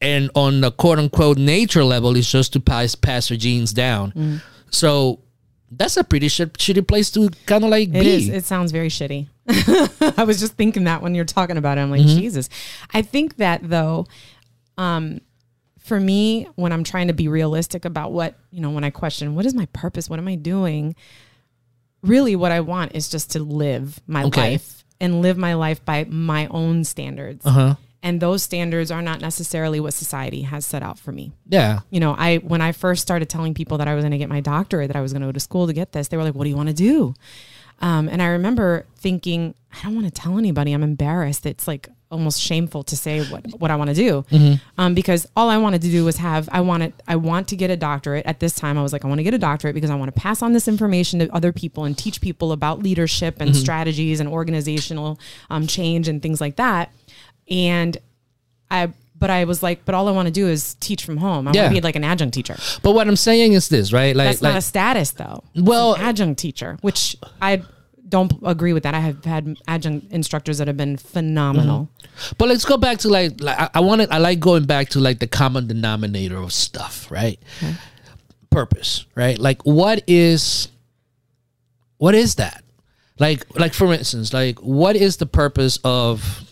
and 0.00 0.30
on 0.36 0.60
the 0.60 0.70
quote 0.70 1.00
unquote 1.00 1.36
nature 1.36 1.82
level 1.82 2.14
is 2.14 2.30
just 2.30 2.52
to 2.52 2.60
pass 2.60 2.94
pass 2.94 3.28
your 3.28 3.36
genes 3.36 3.72
down 3.72 4.12
Mm. 4.12 4.40
So 4.70 5.20
that's 5.70 5.96
a 5.96 6.04
pretty 6.04 6.28
shit, 6.28 6.54
shitty 6.54 6.86
place 6.86 7.10
to 7.12 7.28
kind 7.46 7.62
of 7.64 7.70
like 7.70 7.88
It 7.88 7.92
be 7.92 8.08
is. 8.08 8.28
It 8.28 8.44
sounds 8.44 8.72
very 8.72 8.88
shitty. 8.88 9.28
I 10.18 10.24
was 10.24 10.40
just 10.40 10.54
thinking 10.54 10.84
that 10.84 11.02
when 11.02 11.14
you're 11.14 11.24
talking 11.24 11.56
about 11.56 11.78
it, 11.78 11.82
I'm 11.82 11.90
like, 11.90 12.00
Mm-hmm. 12.00 12.18
Jesus. 12.18 12.48
I 12.94 13.02
think 13.02 13.36
that 13.36 13.60
though, 13.62 14.06
um, 14.78 15.20
for 15.78 15.98
me, 16.00 16.46
when 16.56 16.72
I'm 16.72 16.84
trying 16.84 17.08
to 17.08 17.14
be 17.14 17.28
realistic 17.28 17.84
about 17.84 18.12
what, 18.12 18.38
you 18.50 18.60
know, 18.60 18.70
when 18.70 18.84
I 18.84 18.90
question, 18.90 19.34
what 19.34 19.46
is 19.46 19.54
my 19.54 19.66
purpose? 19.72 20.08
What 20.10 20.18
am 20.18 20.28
I 20.28 20.34
doing? 20.36 20.94
Really, 22.02 22.36
what 22.36 22.52
I 22.52 22.60
want 22.60 22.94
is 22.94 23.08
just 23.08 23.32
to 23.32 23.40
live 23.40 24.00
my 24.06 24.24
Okay. 24.24 24.52
life 24.52 24.84
and 25.00 25.20
live 25.22 25.36
my 25.38 25.54
life 25.54 25.84
by 25.84 26.04
my 26.04 26.46
own 26.48 26.84
standards. 26.84 27.44
uh-huh 27.44 27.74
And 28.02 28.20
those 28.20 28.42
standards 28.42 28.90
are 28.90 29.02
not 29.02 29.20
necessarily 29.20 29.80
what 29.80 29.92
society 29.92 30.42
has 30.42 30.64
set 30.64 30.82
out 30.82 30.98
for 30.98 31.12
me 31.12 31.32
yeah 31.48 31.80
you 31.90 32.00
know, 32.00 32.14
I 32.16 32.36
when 32.36 32.60
I 32.60 32.72
first 32.72 33.02
started 33.02 33.28
telling 33.28 33.54
people 33.54 33.78
that 33.78 33.88
I 33.88 33.94
was 33.94 34.02
going 34.02 34.12
to 34.12 34.18
get 34.18 34.28
my 34.28 34.40
doctorate, 34.40 34.88
that 34.88 34.96
I 34.96 35.00
was 35.00 35.12
going 35.12 35.22
to 35.22 35.28
go 35.28 35.32
to 35.32 35.40
school 35.40 35.66
to 35.66 35.72
get 35.72 35.92
this, 35.92 36.08
they 36.08 36.16
were 36.16 36.24
like, 36.24 36.34
"What 36.34 36.44
do 36.44 36.50
you 36.50 36.56
want 36.56 36.68
to 36.68 36.74
do?" 36.74 37.14
Um, 37.80 38.08
and 38.08 38.20
I 38.20 38.26
remember 38.26 38.86
thinking, 38.96 39.54
I 39.72 39.82
don't 39.84 39.94
want 39.94 40.06
to 40.06 40.12
tell 40.12 40.38
anybody. 40.38 40.72
I'm 40.72 40.82
embarrassed. 40.82 41.46
It's 41.46 41.68
like 41.68 41.88
almost 42.10 42.40
shameful 42.40 42.82
to 42.84 42.96
say 42.96 43.22
what 43.30 43.46
what 43.60 43.70
I 43.70 43.76
want 43.76 43.90
to 43.90 43.94
do, 43.94 44.24
um, 44.78 44.94
because 44.94 45.26
all 45.36 45.50
I 45.50 45.58
wanted 45.58 45.82
to 45.82 45.90
do 45.90 46.04
was 46.04 46.16
have. 46.16 46.48
I 46.50 46.60
wanted. 46.60 46.92
I 47.06 47.16
want 47.16 47.48
to 47.48 47.56
get 47.56 47.70
a 47.70 47.76
doctorate. 47.76 48.26
At 48.26 48.40
this 48.40 48.54
time, 48.54 48.78
I 48.78 48.82
was 48.82 48.92
like, 48.92 49.04
I 49.04 49.08
want 49.08 49.18
to 49.18 49.24
get 49.24 49.34
a 49.34 49.38
doctorate 49.38 49.74
because 49.74 49.90
I 49.90 49.94
want 49.94 50.12
to 50.14 50.20
pass 50.20 50.42
on 50.42 50.52
this 50.54 50.68
information 50.68 51.18
to 51.20 51.28
other 51.34 51.52
people 51.52 51.84
and 51.84 51.96
teach 51.96 52.20
people 52.20 52.52
about 52.52 52.82
leadership 52.82 53.40
and 53.40 53.54
strategies 53.54 54.20
and 54.20 54.28
organizational 54.28 55.18
um, 55.50 55.66
change 55.66 56.08
and 56.08 56.22
things 56.22 56.40
like 56.40 56.56
that. 56.56 56.90
And 57.50 57.96
I, 58.70 58.92
but 59.18 59.30
I 59.30 59.44
was 59.44 59.62
like, 59.62 59.84
but 59.84 59.94
all 59.94 60.06
I 60.08 60.12
want 60.12 60.26
to 60.26 60.32
do 60.32 60.46
is 60.46 60.74
teach 60.80 61.04
from 61.04 61.16
home. 61.16 61.48
I 61.48 61.52
Yeah. 61.52 61.62
want 61.62 61.74
to 61.74 61.80
be 61.80 61.84
like 61.84 61.96
an 61.96 62.04
adjunct 62.04 62.34
teacher. 62.34 62.56
but 62.82 62.92
what 62.92 63.08
i'm 63.08 63.16
saying 63.16 63.52
is 63.54 63.68
this 63.68 63.92
right 63.92 64.14
like 64.14 64.28
That's 64.28 64.42
like 64.42 64.52
not 64.52 64.58
a 64.58 64.62
status 64.62 65.10
though. 65.12 65.42
Well- 65.56 65.94
an 65.94 66.02
adjunct 66.02 66.38
teacher, 66.40 66.78
which 66.82 67.16
I 67.42 67.62
don't 68.08 68.32
agree 68.42 68.72
with 68.72 68.84
that. 68.84 68.94
I 68.94 69.00
have 69.00 69.22
had 69.24 69.58
adjunct 69.68 70.10
instructors 70.12 70.56
that 70.58 70.66
have 70.66 70.78
been 70.78 70.96
phenomenal. 70.96 71.90
Mm-hmm. 72.00 72.34
But 72.38 72.48
let's 72.48 72.64
go 72.64 72.78
back 72.78 72.98
to 73.00 73.08
like, 73.10 73.38
like 73.40 73.58
I, 73.58 73.68
I 73.74 73.80
want 73.80 74.00
to. 74.00 74.10
I 74.12 74.16
like 74.16 74.40
going 74.40 74.64
back 74.64 74.88
to 74.90 75.00
like 75.00 75.18
the 75.18 75.26
common 75.26 75.66
denominator 75.66 76.38
of 76.38 76.52
stuff, 76.54 77.10
right? 77.10 77.38
Purpose, 78.48 79.04
right? 79.14 79.38
Like, 79.38 79.60
what 79.66 80.02
is, 80.06 80.68
what 81.98 82.14
is 82.14 82.36
that? 82.36 82.64
Like, 83.18 83.44
like 83.58 83.74
for 83.74 83.92
instance, 83.92 84.32
like, 84.32 84.58
what 84.60 84.96
is 84.96 85.18
the 85.18 85.26
purpose 85.26 85.78
of 85.84 86.47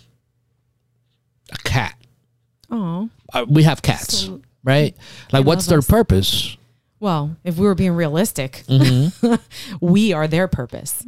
a 1.52 1.56
cat? 1.58 1.96
Oh, 2.70 3.08
Uh, 3.32 3.44
we 3.48 3.62
have 3.64 3.82
cats, 3.82 4.20
So- 4.26 4.40
right? 4.64 4.96
Like, 5.32 5.44
what's 5.46 5.66
their 5.66 5.78
us. 5.78 5.86
purpose? 5.86 6.56
Well, 6.98 7.36
if 7.44 7.58
we 7.58 7.66
were 7.66 7.74
being 7.74 7.92
realistic, 7.92 8.64
Mm-hmm. 8.68 9.34
we 9.80 10.12
are 10.12 10.26
their 10.26 10.48
purpose. 10.48 11.06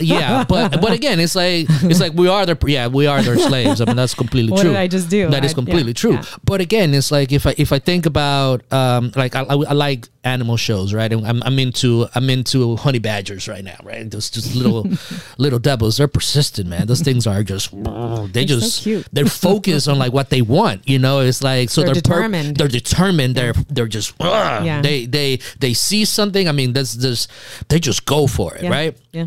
yeah, 0.00 0.44
but 0.48 0.80
but 0.80 0.92
again, 0.92 1.18
it's 1.20 1.34
like 1.34 1.66
it's 1.82 2.00
like 2.00 2.12
we 2.14 2.28
are 2.28 2.46
their 2.46 2.56
yeah 2.66 2.86
we 2.86 3.06
are 3.06 3.20
their 3.22 3.36
slaves. 3.38 3.80
I 3.80 3.84
mean 3.86 3.96
that's 3.96 4.14
completely 4.14 4.52
What 4.52 4.60
true. 4.62 4.70
did 4.70 4.78
I 4.78 4.86
just 4.86 5.08
do? 5.10 5.28
That 5.30 5.44
is 5.44 5.52
I- 5.52 5.54
completely 5.54 5.90
yeah, 5.90 6.02
true. 6.04 6.12
yeah. 6.14 6.24
But 6.44 6.60
again, 6.60 6.94
it's 6.94 7.10
like 7.10 7.32
if 7.32 7.46
I 7.46 7.54
if 7.58 7.72
I 7.72 7.78
think 7.80 8.06
about 8.06 8.62
um 8.72 9.12
like 9.16 9.34
I, 9.34 9.40
I, 9.42 9.54
I 9.54 9.72
like 9.72 10.08
animal 10.22 10.56
shows, 10.56 10.94
right? 10.94 11.12
And 11.12 11.26
I'm 11.26 11.42
I'm 11.42 11.58
into 11.58 12.06
I'm 12.14 12.30
into 12.30 12.76
honey 12.76 13.00
badgers 13.00 13.48
right 13.48 13.64
now, 13.64 13.76
right? 13.82 14.08
Those 14.10 14.30
just 14.30 14.54
little 14.54 14.86
little 15.38 15.58
devils. 15.58 15.96
They're 15.96 16.08
persistent, 16.08 16.68
man. 16.68 16.86
Those 16.86 17.00
things 17.02 17.26
are 17.26 17.42
just 17.42 17.70
they 17.72 18.46
so 18.46 18.60
just 18.60 18.82
cute. 18.84 19.06
they're 19.12 19.26
focused 19.26 19.88
on 19.88 19.98
like 19.98 20.12
what 20.12 20.30
they 20.30 20.42
want. 20.42 20.88
You 20.88 20.98
know, 21.00 21.20
it's 21.20 21.42
like 21.42 21.70
so 21.70 21.82
They're 21.82 21.94
they're, 21.94 22.02
per- 22.02 22.14
determined. 22.22 22.56
they're 22.56 22.68
determined. 22.68 23.34
They're 23.34 23.54
they're 23.68 23.88
just. 23.88 24.14
Yeah. 24.20 24.80
they 24.80 25.06
they 25.06 25.23
they 25.24 25.38
they 25.60 25.74
see 25.74 26.04
something. 26.04 26.48
I 26.48 26.52
mean, 26.52 26.72
that's 26.74 26.94
this 26.94 27.28
they 27.68 27.78
just 27.80 28.04
go 28.06 28.26
for 28.26 28.54
it, 28.56 28.62
Yeah. 28.64 28.70
right? 28.78 28.94
Yeah. 29.12 29.26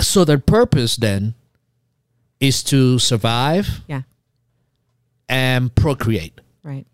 So 0.00 0.24
their 0.24 0.38
purpose 0.38 0.96
then 0.96 1.34
is 2.40 2.62
to 2.64 2.98
survive 2.98 3.66
Yeah. 3.88 4.02
and 5.28 5.74
procreate. 5.74 6.40
Right. 6.62 6.86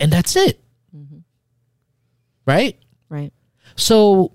And 0.00 0.12
that's 0.12 0.34
it. 0.36 0.60
Mm-hmm. 0.96 1.18
Right? 2.46 2.76
Right. 3.08 3.32
So 3.76 4.32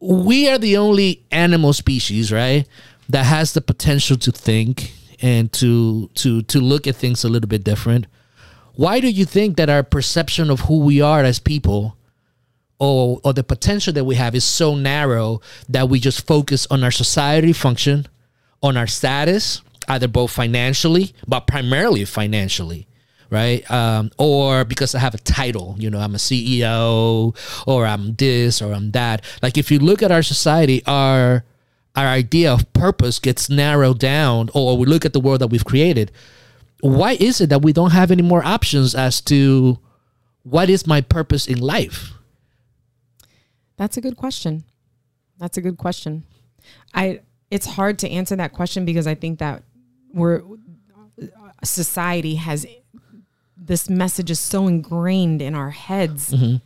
we 0.00 0.48
are 0.48 0.58
the 0.58 0.76
only 0.76 1.24
animal 1.30 1.72
species, 1.72 2.30
right, 2.32 2.66
that 3.08 3.24
has 3.24 3.52
the 3.52 3.60
potential 3.60 4.16
to 4.18 4.32
think 4.32 4.92
and 5.22 5.50
to 5.52 6.08
to 6.14 6.42
to 6.42 6.60
look 6.60 6.86
at 6.86 6.96
things 6.96 7.24
a 7.24 7.28
little 7.28 7.48
bit 7.48 7.64
different. 7.64 8.06
Why 8.76 9.00
do 9.00 9.08
you 9.08 9.24
think 9.24 9.56
that 9.56 9.70
our 9.70 9.82
perception 9.82 10.50
of 10.50 10.60
who 10.60 10.80
we 10.80 11.00
are 11.00 11.24
as 11.24 11.38
people 11.38 11.96
or 12.78 13.20
or 13.24 13.32
the 13.32 13.42
potential 13.42 13.92
that 13.94 14.04
we 14.04 14.16
have 14.16 14.34
is 14.34 14.44
so 14.44 14.74
narrow 14.74 15.40
that 15.68 15.88
we 15.88 15.98
just 15.98 16.26
focus 16.26 16.66
on 16.70 16.84
our 16.84 16.90
society 16.90 17.54
function, 17.54 18.06
on 18.62 18.76
our 18.76 18.86
status, 18.86 19.62
either 19.88 20.08
both 20.08 20.30
financially, 20.30 21.14
but 21.26 21.46
primarily 21.46 22.04
financially, 22.04 22.86
right? 23.30 23.68
Um, 23.70 24.10
or 24.18 24.64
because 24.64 24.94
I 24.94 24.98
have 24.98 25.14
a 25.14 25.18
title, 25.18 25.74
you 25.78 25.88
know, 25.88 25.98
I'm 25.98 26.14
a 26.14 26.18
CEO, 26.18 27.34
or 27.66 27.86
I'm 27.86 28.14
this, 28.14 28.60
or 28.60 28.74
I'm 28.74 28.90
that. 28.90 29.24
Like 29.42 29.56
if 29.56 29.70
you 29.70 29.78
look 29.78 30.02
at 30.02 30.12
our 30.12 30.22
society, 30.22 30.82
our 30.86 31.44
our 31.94 32.06
idea 32.06 32.52
of 32.52 32.70
purpose 32.74 33.18
gets 33.18 33.48
narrowed 33.48 33.98
down, 33.98 34.50
or 34.52 34.76
we 34.76 34.84
look 34.84 35.06
at 35.06 35.14
the 35.14 35.20
world 35.20 35.40
that 35.40 35.48
we've 35.48 35.64
created. 35.64 36.12
Why 36.80 37.12
is 37.12 37.40
it 37.40 37.50
that 37.50 37.62
we 37.62 37.72
don't 37.72 37.92
have 37.92 38.10
any 38.10 38.22
more 38.22 38.44
options 38.44 38.94
as 38.94 39.20
to 39.22 39.78
what 40.42 40.70
is 40.70 40.86
my 40.86 41.00
purpose 41.00 41.46
in 41.46 41.58
life? 41.58 42.12
That's 43.76 43.96
a 43.96 44.00
good 44.00 44.16
question. 44.16 44.64
That's 45.38 45.56
a 45.56 45.60
good 45.60 45.78
question. 45.78 46.24
I 46.94 47.20
it's 47.50 47.66
hard 47.66 47.98
to 48.00 48.10
answer 48.10 48.36
that 48.36 48.52
question 48.52 48.84
because 48.84 49.06
I 49.06 49.14
think 49.14 49.38
that 49.38 49.62
we're 50.12 50.42
society 51.64 52.36
has 52.36 52.66
this 53.56 53.88
message 53.88 54.30
is 54.30 54.40
so 54.40 54.66
ingrained 54.68 55.42
in 55.42 55.54
our 55.54 55.70
heads 55.70 56.30
mm-hmm. 56.30 56.56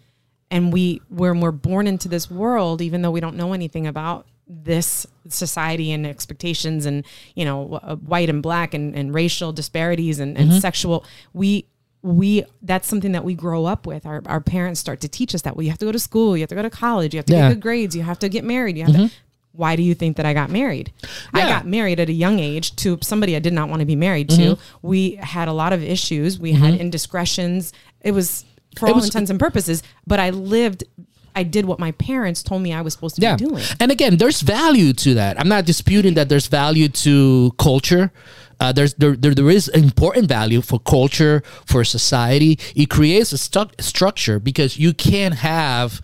and 0.51 0.73
we 0.73 1.01
when 1.09 1.41
we're 1.41 1.53
born 1.53 1.87
into 1.87 2.09
this 2.09 2.31
world 2.31 2.83
even 2.83 3.03
though 3.03 3.11
we 3.11 3.21
don't 3.21 3.37
know 3.37 3.53
anything 3.53 3.87
about 3.87 4.27
this 4.53 5.07
society 5.29 5.93
and 5.93 6.05
expectations 6.05 6.85
and 6.85 7.05
you 7.37 7.45
know 7.45 7.79
uh, 7.83 7.95
white 7.97 8.29
and 8.29 8.43
black 8.43 8.75
and, 8.75 8.97
and 8.97 9.15
racial 9.15 9.53
disparities 9.53 10.19
and, 10.19 10.37
and 10.37 10.51
mm-hmm. 10.51 10.59
sexual 10.59 11.05
we 11.33 11.67
we 12.03 12.43
that's 12.63 12.89
something 12.89 13.13
that 13.13 13.23
we 13.23 13.33
grow 13.33 13.65
up 13.65 13.87
with 13.87 14.05
our, 14.07 14.23
our 14.27 14.41
parents 14.41 14.81
start 14.81 15.01
to 15.01 15.09
teach 15.09 15.35
us 15.37 15.43
that 15.43 15.55
well 15.55 15.63
you 15.63 15.71
have 15.71 15.79
to 15.79 15.85
go 15.85 15.93
to 15.93 16.01
school 16.01 16.37
you 16.37 16.43
have 16.43 16.49
to 16.49 16.57
go 16.57 16.63
to 16.63 16.71
college 16.71 17.15
you 17.15 17.19
have 17.19 17.27
to 17.27 17.33
Yeah. 17.33 17.49
get 17.49 17.55
good 17.55 17.61
grades 17.61 17.95
you 17.95 18.03
have 18.03 18.19
to 18.19 18.29
get 18.29 18.43
married 18.43 18.77
you 18.77 18.85
have 18.85 18.93
to 18.93 18.99
mm-hmm. 18.99 19.15
why 19.53 19.77
do 19.77 19.85
you 19.85 19.95
think 19.95 20.17
that 20.17 20.27
I 20.27 20.33
got 20.33 20.51
married? 20.51 20.93
I 21.33 21.43
got 21.43 21.67
married 21.67 22.01
at 22.01 22.09
a 22.09 22.13
young 22.13 22.41
age 22.41 22.75
to 22.77 22.99
somebody 23.03 23.37
I 23.37 23.41
did 23.41 23.53
not 23.53 23.69
want 23.69 23.81
to 23.81 23.87
be 23.87 23.97
married 23.97 24.31
to. 24.31 24.43
Mm-hmm. 24.55 24.87
We 24.87 25.17
had 25.17 25.49
a 25.49 25.53
lot 25.53 25.73
of 25.73 25.83
issues. 25.83 26.39
We 26.39 26.53
had 26.53 26.75
indiscretions. 26.75 27.73
It 28.01 28.13
was 28.13 28.45
for 28.77 28.87
It 28.87 28.91
all 28.91 28.97
was- 28.97 29.07
intents 29.07 29.31
and 29.31 29.41
purposes, 29.41 29.83
but 30.07 30.21
I 30.21 30.31
lived 30.31 30.85
I 31.35 31.43
did 31.43 31.65
what 31.65 31.79
my 31.79 31.93
parents 31.93 32.43
told 32.43 32.63
me 32.63 32.73
I 32.73 32.81
was 32.81 32.95
supposed 32.95 33.17
to 33.17 33.23
yeah. 33.23 33.37
be 33.37 33.45
doing. 33.45 33.65
And 33.79 33.91
again, 33.91 34.17
there's 34.17 34.41
value 34.41 34.93
to 34.95 35.15
that. 35.15 35.41
I'm 35.41 35.49
not 35.49 35.65
disputing 35.65 36.15
that 36.15 36.29
there's 36.29 36.47
value 36.47 36.89
to 36.89 37.53
culture. 37.59 38.13
Uh, 38.59 38.73
there's 38.73 38.95
there, 38.95 39.17
there 39.17 39.35
there 39.35 39.49
is 39.49 39.69
important 39.69 40.29
value 40.29 40.61
for 40.61 40.79
culture 40.79 41.43
for 41.65 41.83
society. 41.83 42.59
It 42.77 42.91
creates 42.91 43.33
a 43.33 43.39
stu- 43.39 43.71
structure 43.79 44.39
because 44.39 44.79
you 44.79 44.93
can't 44.93 45.35
have, 45.37 46.03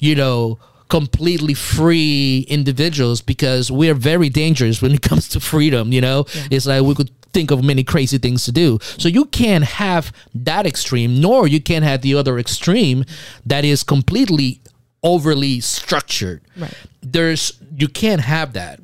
you 0.00 0.14
know, 0.14 0.58
completely 0.88 1.52
free 1.52 2.46
individuals 2.48 3.20
because 3.20 3.70
we 3.70 3.90
are 3.90 3.94
very 3.94 4.30
dangerous 4.30 4.80
when 4.80 4.92
it 4.92 5.02
comes 5.02 5.28
to 5.28 5.40
freedom. 5.40 5.92
You 5.92 6.00
know, 6.00 6.24
it's 6.50 6.66
like 6.66 6.82
we 6.82 6.94
could 6.94 7.10
think 7.32 7.50
of 7.50 7.62
many 7.62 7.84
crazy 7.84 8.18
things 8.18 8.44
to 8.44 8.52
do. 8.52 8.78
So 8.98 9.08
you 9.08 9.24
can't 9.26 9.64
have 9.64 10.12
that 10.34 10.66
extreme, 10.66 11.20
nor 11.20 11.46
you 11.46 11.60
can't 11.60 11.84
have 11.84 12.02
the 12.02 12.14
other 12.14 12.38
extreme 12.38 13.04
that 13.46 13.64
is 13.64 13.82
completely 13.82 14.60
overly 15.02 15.60
structured. 15.60 16.42
Right. 16.56 16.74
There's 17.02 17.60
you 17.76 17.88
can't 17.88 18.20
have 18.20 18.54
that. 18.54 18.80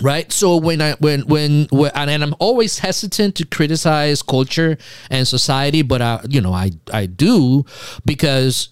Right. 0.00 0.32
So 0.32 0.56
when 0.56 0.80
I 0.80 0.94
when 0.94 1.22
when, 1.22 1.66
when 1.70 1.90
and, 1.94 2.10
and 2.10 2.22
I'm 2.22 2.34
always 2.38 2.78
hesitant 2.78 3.36
to 3.36 3.46
criticize 3.46 4.22
culture 4.22 4.78
and 5.10 5.28
society, 5.28 5.82
but 5.82 6.00
I 6.00 6.20
you 6.28 6.40
know 6.40 6.52
I 6.52 6.72
I 6.92 7.06
do 7.06 7.66
because 8.04 8.70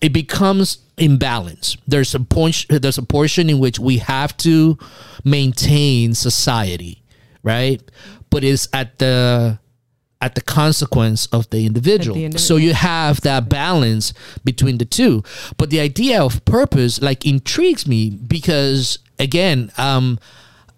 it 0.00 0.12
becomes 0.12 0.78
imbalance. 0.98 1.76
There's 1.86 2.14
a 2.14 2.20
point. 2.20 2.66
There's 2.68 2.98
a 2.98 3.02
portion 3.02 3.48
in 3.48 3.58
which 3.60 3.78
we 3.78 3.98
have 3.98 4.36
to 4.38 4.78
maintain 5.24 6.14
society, 6.14 7.02
right? 7.44 7.80
But 8.30 8.42
it's 8.42 8.66
at 8.72 8.98
the 8.98 9.60
at 10.20 10.34
the 10.34 10.40
consequence 10.40 11.26
of 11.26 11.48
the 11.50 11.66
individual. 11.66 12.16
individual. 12.16 12.40
So 12.40 12.56
you 12.56 12.72
have 12.72 13.20
that 13.20 13.48
balance 13.48 14.14
between 14.42 14.78
the 14.78 14.86
two. 14.86 15.22
But 15.58 15.68
the 15.70 15.80
idea 15.80 16.22
of 16.22 16.44
purpose 16.46 17.00
like 17.02 17.26
intrigues 17.26 17.86
me 17.86 18.10
because 18.10 18.98
again, 19.18 19.70
um, 19.76 20.18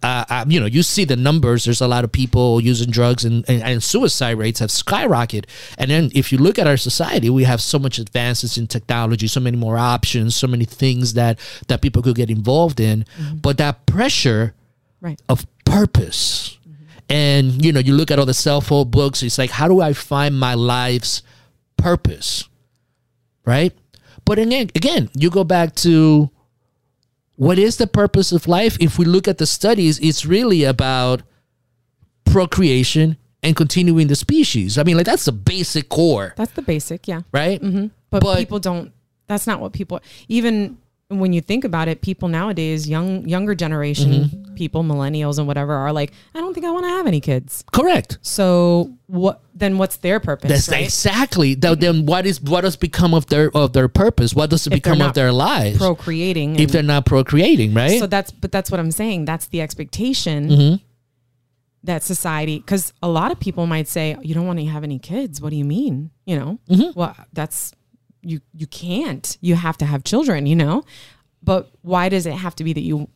uh, 0.02 0.24
uh, 0.28 0.44
you 0.46 0.60
know, 0.60 0.66
you 0.66 0.82
see 0.82 1.04
the 1.04 1.16
numbers. 1.16 1.64
There's 1.64 1.80
a 1.80 1.88
lot 1.88 2.04
of 2.04 2.12
people 2.12 2.60
using 2.60 2.90
drugs, 2.90 3.24
and, 3.24 3.44
and, 3.48 3.62
and 3.62 3.82
suicide 3.82 4.36
rates 4.36 4.60
have 4.60 4.68
skyrocketed. 4.70 5.46
And 5.78 5.90
then, 5.90 6.10
if 6.14 6.30
you 6.30 6.38
look 6.38 6.58
at 6.58 6.66
our 6.66 6.76
society, 6.76 7.30
we 7.30 7.44
have 7.44 7.60
so 7.62 7.78
much 7.78 7.98
advances 7.98 8.58
in 8.58 8.66
technology, 8.66 9.26
so 9.26 9.40
many 9.40 9.56
more 9.56 9.78
options, 9.78 10.36
so 10.36 10.46
many 10.46 10.64
things 10.64 11.14
that 11.14 11.38
that 11.68 11.80
people 11.80 12.02
could 12.02 12.14
get 12.14 12.30
involved 12.30 12.78
in. 12.78 13.04
But 13.40 13.58
that 13.58 13.86
pressure 13.86 14.54
Right. 15.00 15.20
of 15.28 15.46
purpose, 15.76 16.58
and 17.08 17.64
you 17.64 17.72
know, 17.72 17.80
you 17.80 17.94
look 17.94 18.10
at 18.10 18.18
all 18.18 18.26
the 18.26 18.34
self 18.34 18.68
help 18.68 18.90
books. 18.90 19.22
It's 19.22 19.38
like, 19.38 19.50
how 19.50 19.68
do 19.68 19.80
I 19.80 19.92
find 19.92 20.38
my 20.38 20.54
life's 20.54 21.22
purpose, 21.76 22.48
right? 23.44 23.72
But 24.24 24.38
again, 24.38 24.70
again, 24.74 25.10
you 25.14 25.30
go 25.30 25.44
back 25.44 25.74
to 25.76 26.30
what 27.36 27.58
is 27.58 27.76
the 27.76 27.86
purpose 27.86 28.32
of 28.32 28.48
life? 28.48 28.76
If 28.80 28.98
we 28.98 29.04
look 29.04 29.28
at 29.28 29.38
the 29.38 29.46
studies, 29.46 29.98
it's 30.00 30.24
really 30.24 30.64
about 30.64 31.22
procreation 32.24 33.16
and 33.42 33.54
continuing 33.54 34.08
the 34.08 34.16
species. 34.16 34.78
I 34.78 34.82
mean, 34.82 34.96
like 34.96 35.06
that's 35.06 35.26
the 35.26 35.32
basic 35.32 35.88
core, 35.88 36.34
That's 36.36 36.52
the 36.52 36.62
basic, 36.62 37.06
yeah. 37.06 37.20
right? 37.32 37.60
Mm-hmm. 37.60 37.86
But, 38.10 38.22
But- 38.22 38.38
people 38.38 38.58
don't 38.58 38.92
that's 39.28 39.46
not 39.46 39.60
what 39.60 39.72
people 39.72 40.00
even 40.28 40.78
when 41.08 41.32
you 41.32 41.40
think 41.40 41.64
about 41.64 41.86
it, 41.86 42.02
people 42.02 42.26
nowadays, 42.28 42.88
young 42.88 43.28
younger 43.28 43.54
generation 43.54 44.10
Mm-hmm. 44.10 44.54
people, 44.54 44.82
millennials 44.82 45.38
and 45.38 45.46
whatever, 45.46 45.72
are 45.74 45.92
like, 45.92 46.12
I 46.34 46.40
don't 46.40 46.52
think 46.54 46.66
I 46.66 46.70
want 46.72 46.84
to 46.86 46.88
have 46.90 47.06
any 47.06 47.20
kids. 47.20 47.62
Correct. 47.72 48.18
So 48.22 48.92
what 49.06 49.40
then 49.54 49.78
what's 49.78 49.98
their 49.98 50.18
purpose? 50.18 50.50
That's 50.50 50.68
right? 50.68 50.82
exactly. 50.84 51.54
Th- 51.54 51.78
Then 51.78 52.06
what 52.06 52.26
is 52.26 52.40
what 52.40 52.62
does 52.62 52.74
become 52.76 53.14
of 53.14 53.26
their 53.26 53.56
of 53.56 53.72
their 53.72 53.86
purpose? 53.88 54.34
What 54.34 54.50
does 54.50 54.66
it 54.66 54.72
If 54.72 54.82
become 54.82 55.00
of 55.00 55.14
their 55.14 55.30
lives 55.32 55.78
procreating 55.78 56.58
if 56.58 56.72
they're 56.72 56.82
not 56.82 57.06
procreating? 57.06 57.72
Right. 57.72 58.00
So 58.00 58.06
that's 58.08 58.32
but 58.32 58.50
that's 58.50 58.70
what 58.70 58.80
I'm 58.80 58.90
saying. 58.90 59.26
That's 59.26 59.46
the 59.48 59.60
expectation 59.60 60.48
Mm-hmm. 60.48 60.84
that 61.84 62.02
society 62.02 62.58
because 62.58 62.92
a 63.00 63.08
lot 63.08 63.30
of 63.30 63.38
people 63.38 63.66
might 63.66 63.86
say, 63.86 64.16
You 64.22 64.34
don't 64.34 64.46
want 64.46 64.58
to 64.58 64.64
have 64.66 64.82
any 64.82 64.98
kids. 64.98 65.40
What 65.40 65.50
do 65.50 65.56
you 65.56 65.64
mean? 65.64 66.10
You 66.24 66.36
know? 66.40 66.58
Mm-hmm. 66.68 66.98
Well, 66.98 67.14
that's 67.32 67.72
you 68.26 68.40
you 68.52 68.66
can't. 68.66 69.36
You 69.40 69.54
have 69.54 69.78
to 69.78 69.84
have 69.84 70.04
children, 70.04 70.46
you 70.46 70.56
know? 70.56 70.84
But 71.42 71.70
why 71.82 72.08
does 72.08 72.26
it 72.26 72.32
have 72.32 72.56
to 72.56 72.64
be 72.64 72.72
that 72.72 72.80
you 72.80 73.08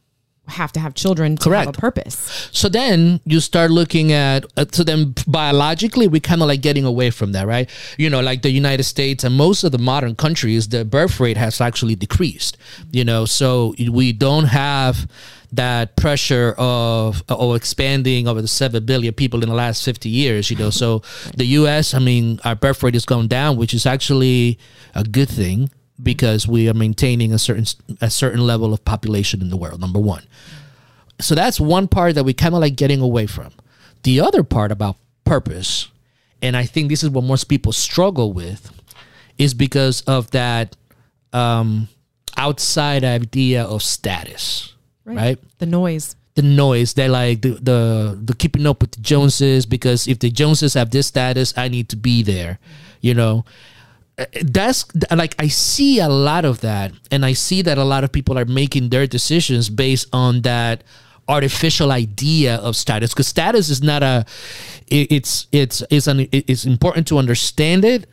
have 0.46 0.72
to 0.72 0.80
have 0.80 0.94
children 0.94 1.36
to 1.38 1.50
have 1.50 1.68
a 1.68 1.72
purpose? 1.72 2.48
So 2.52 2.68
then 2.68 3.20
you 3.24 3.40
start 3.40 3.70
looking 3.70 4.12
at, 4.12 4.44
uh, 4.56 4.66
so 4.70 4.84
then 4.84 5.14
biologically, 5.26 6.06
we 6.06 6.20
kind 6.20 6.42
of 6.42 6.48
like 6.48 6.60
getting 6.60 6.84
away 6.84 7.10
from 7.10 7.32
that, 7.32 7.46
right? 7.46 7.68
You 7.98 8.10
know, 8.10 8.20
like 8.20 8.42
the 8.42 8.50
United 8.50 8.84
States 8.84 9.24
and 9.24 9.34
most 9.34 9.64
of 9.64 9.72
the 9.72 9.78
modern 9.78 10.14
countries, 10.14 10.68
the 10.68 10.84
birth 10.84 11.18
rate 11.20 11.36
has 11.36 11.60
actually 11.60 11.96
decreased, 11.96 12.56
you 12.92 13.04
know, 13.04 13.24
so 13.24 13.74
we 13.90 14.12
don't 14.12 14.46
have 14.46 15.08
that 15.52 15.96
pressure 15.96 16.54
of 16.58 17.22
of 17.28 17.56
expanding 17.56 18.28
over 18.28 18.40
the 18.40 18.48
seven 18.48 18.84
billion 18.84 19.14
people 19.14 19.42
in 19.42 19.48
the 19.48 19.54
last 19.54 19.84
fifty 19.84 20.08
years. 20.08 20.50
You 20.50 20.56
know, 20.56 20.70
so 20.70 21.02
the 21.36 21.44
U.S. 21.46 21.94
I 21.94 21.98
mean, 21.98 22.40
our 22.44 22.54
birth 22.54 22.82
rate 22.82 22.94
is 22.94 23.04
going 23.04 23.28
down, 23.28 23.56
which 23.56 23.74
is 23.74 23.86
actually 23.86 24.58
a 24.94 25.04
good 25.04 25.28
thing 25.28 25.70
because 26.02 26.48
we 26.48 26.68
are 26.68 26.74
maintaining 26.74 27.32
a 27.32 27.38
certain 27.38 27.66
a 28.00 28.10
certain 28.10 28.46
level 28.46 28.72
of 28.72 28.84
population 28.84 29.40
in 29.40 29.50
the 29.50 29.56
world. 29.56 29.80
Number 29.80 29.98
one, 29.98 30.24
so 31.20 31.34
that's 31.34 31.60
one 31.60 31.88
part 31.88 32.14
that 32.14 32.24
we 32.24 32.32
kind 32.32 32.54
of 32.54 32.60
like 32.60 32.76
getting 32.76 33.00
away 33.00 33.26
from. 33.26 33.52
The 34.02 34.20
other 34.20 34.42
part 34.42 34.72
about 34.72 34.96
purpose, 35.24 35.88
and 36.40 36.56
I 36.56 36.64
think 36.64 36.88
this 36.88 37.02
is 37.02 37.10
what 37.10 37.24
most 37.24 37.44
people 37.44 37.72
struggle 37.72 38.32
with, 38.32 38.70
is 39.36 39.52
because 39.52 40.00
of 40.02 40.30
that 40.30 40.76
um, 41.32 41.88
outside 42.36 43.04
idea 43.04 43.64
of 43.64 43.82
status, 43.82 44.74
right? 45.16 45.38
The 45.58 45.66
noise. 45.66 46.16
The 46.34 46.42
noise, 46.42 46.94
they 46.94 47.08
like 47.08 47.42
the, 47.42 47.50
the 47.50 48.18
the 48.22 48.34
keeping 48.34 48.64
up 48.66 48.80
with 48.80 48.92
the 48.92 49.00
Joneses 49.00 49.66
because 49.66 50.06
if 50.06 50.20
the 50.20 50.30
Joneses 50.30 50.74
have 50.74 50.90
this 50.90 51.08
status, 51.08 51.52
I 51.56 51.68
need 51.68 51.88
to 51.90 51.96
be 51.96 52.22
there, 52.22 52.58
you 53.00 53.14
know. 53.14 53.44
Uh, 54.16 54.26
That's 54.42 54.86
like 55.10 55.34
I 55.42 55.48
see 55.48 55.98
a 55.98 56.08
lot 56.08 56.44
of 56.44 56.60
that, 56.60 56.92
and 57.10 57.26
I 57.26 57.32
see 57.32 57.62
that 57.62 57.78
a 57.78 57.84
lot 57.84 58.04
of 58.04 58.12
people 58.12 58.38
are 58.38 58.44
making 58.44 58.90
their 58.90 59.08
decisions 59.08 59.68
based 59.68 60.06
on 60.12 60.42
that 60.42 60.84
artificial 61.28 61.90
idea 61.92 62.56
of 62.56 62.74
status 62.76 63.10
because 63.12 63.26
status 63.28 63.68
is 63.68 63.82
not 63.82 64.02
a 64.02 64.24
it- 64.88 65.10
it's 65.12 65.46
it's 65.52 65.82
it's 65.90 66.06
an 66.06 66.26
it's 66.32 66.64
important 66.64 67.06
to 67.08 67.18
understand 67.18 67.84
it 67.84 68.08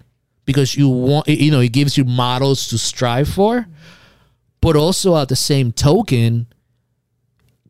because 0.45 0.75
you 0.75 0.87
want 0.89 1.27
you 1.27 1.49
know 1.51 1.59
it 1.59 1.71
gives 1.71 1.97
you 1.97 2.03
models 2.03 2.67
to 2.67 2.77
strive 2.77 3.27
for 3.27 3.67
but 4.61 4.75
also 4.75 5.17
at 5.17 5.29
the 5.29 5.35
same 5.35 5.71
token 5.71 6.45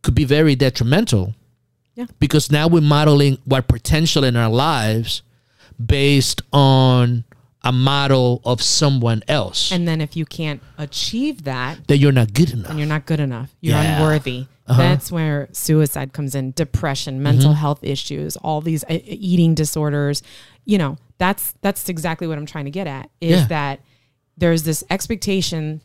could 0.03 0.15
be 0.15 0.25
very 0.25 0.55
detrimental 0.55 1.33
Yeah. 1.95 2.05
because 2.19 2.51
now 2.51 2.67
we're 2.67 2.81
modeling 2.81 3.37
what 3.45 3.67
potential 3.67 4.23
in 4.23 4.35
our 4.35 4.49
lives 4.49 5.21
based 5.83 6.41
on 6.53 7.23
a 7.63 7.71
model 7.71 8.41
of 8.45 8.61
someone 8.61 9.23
else 9.27 9.71
And 9.71 9.87
then 9.87 9.99
if 9.99 10.15
you 10.15 10.25
can't 10.25 10.61
achieve 10.77 11.43
that, 11.43 11.87
that 11.87 11.97
you're 11.97 12.11
not 12.13 12.33
good 12.33 12.51
enough 12.51 12.69
And 12.69 12.79
you're 12.79 12.87
not 12.87 13.05
good 13.05 13.19
enough. 13.19 13.49
You're 13.61 13.75
Yeah. 13.75 13.81
Uh-huh. 13.81 14.03
unworthy. 14.03 14.45
That's 14.67 15.11
where 15.11 15.47
suicide 15.53 16.11
comes 16.11 16.35
in, 16.35 16.51
depression, 16.51 17.23
mental 17.23 17.51
Mm-hmm. 17.51 17.59
health 17.59 17.83
issues, 17.83 18.35
all 18.37 18.59
these 18.61 18.83
eating 18.89 19.55
disorders. 19.55 20.21
You 20.65 20.77
know, 20.77 20.97
that's 21.17 21.53
that's 21.61 21.87
exactly 21.89 22.27
what 22.27 22.37
I'm 22.37 22.45
trying 22.45 22.65
to 22.65 22.71
get 22.71 22.85
at 22.85 23.09
is 23.21 23.39
Yeah. 23.41 23.47
that 23.47 23.79
there's 24.37 24.63
this 24.63 24.83
expectation 24.89 25.81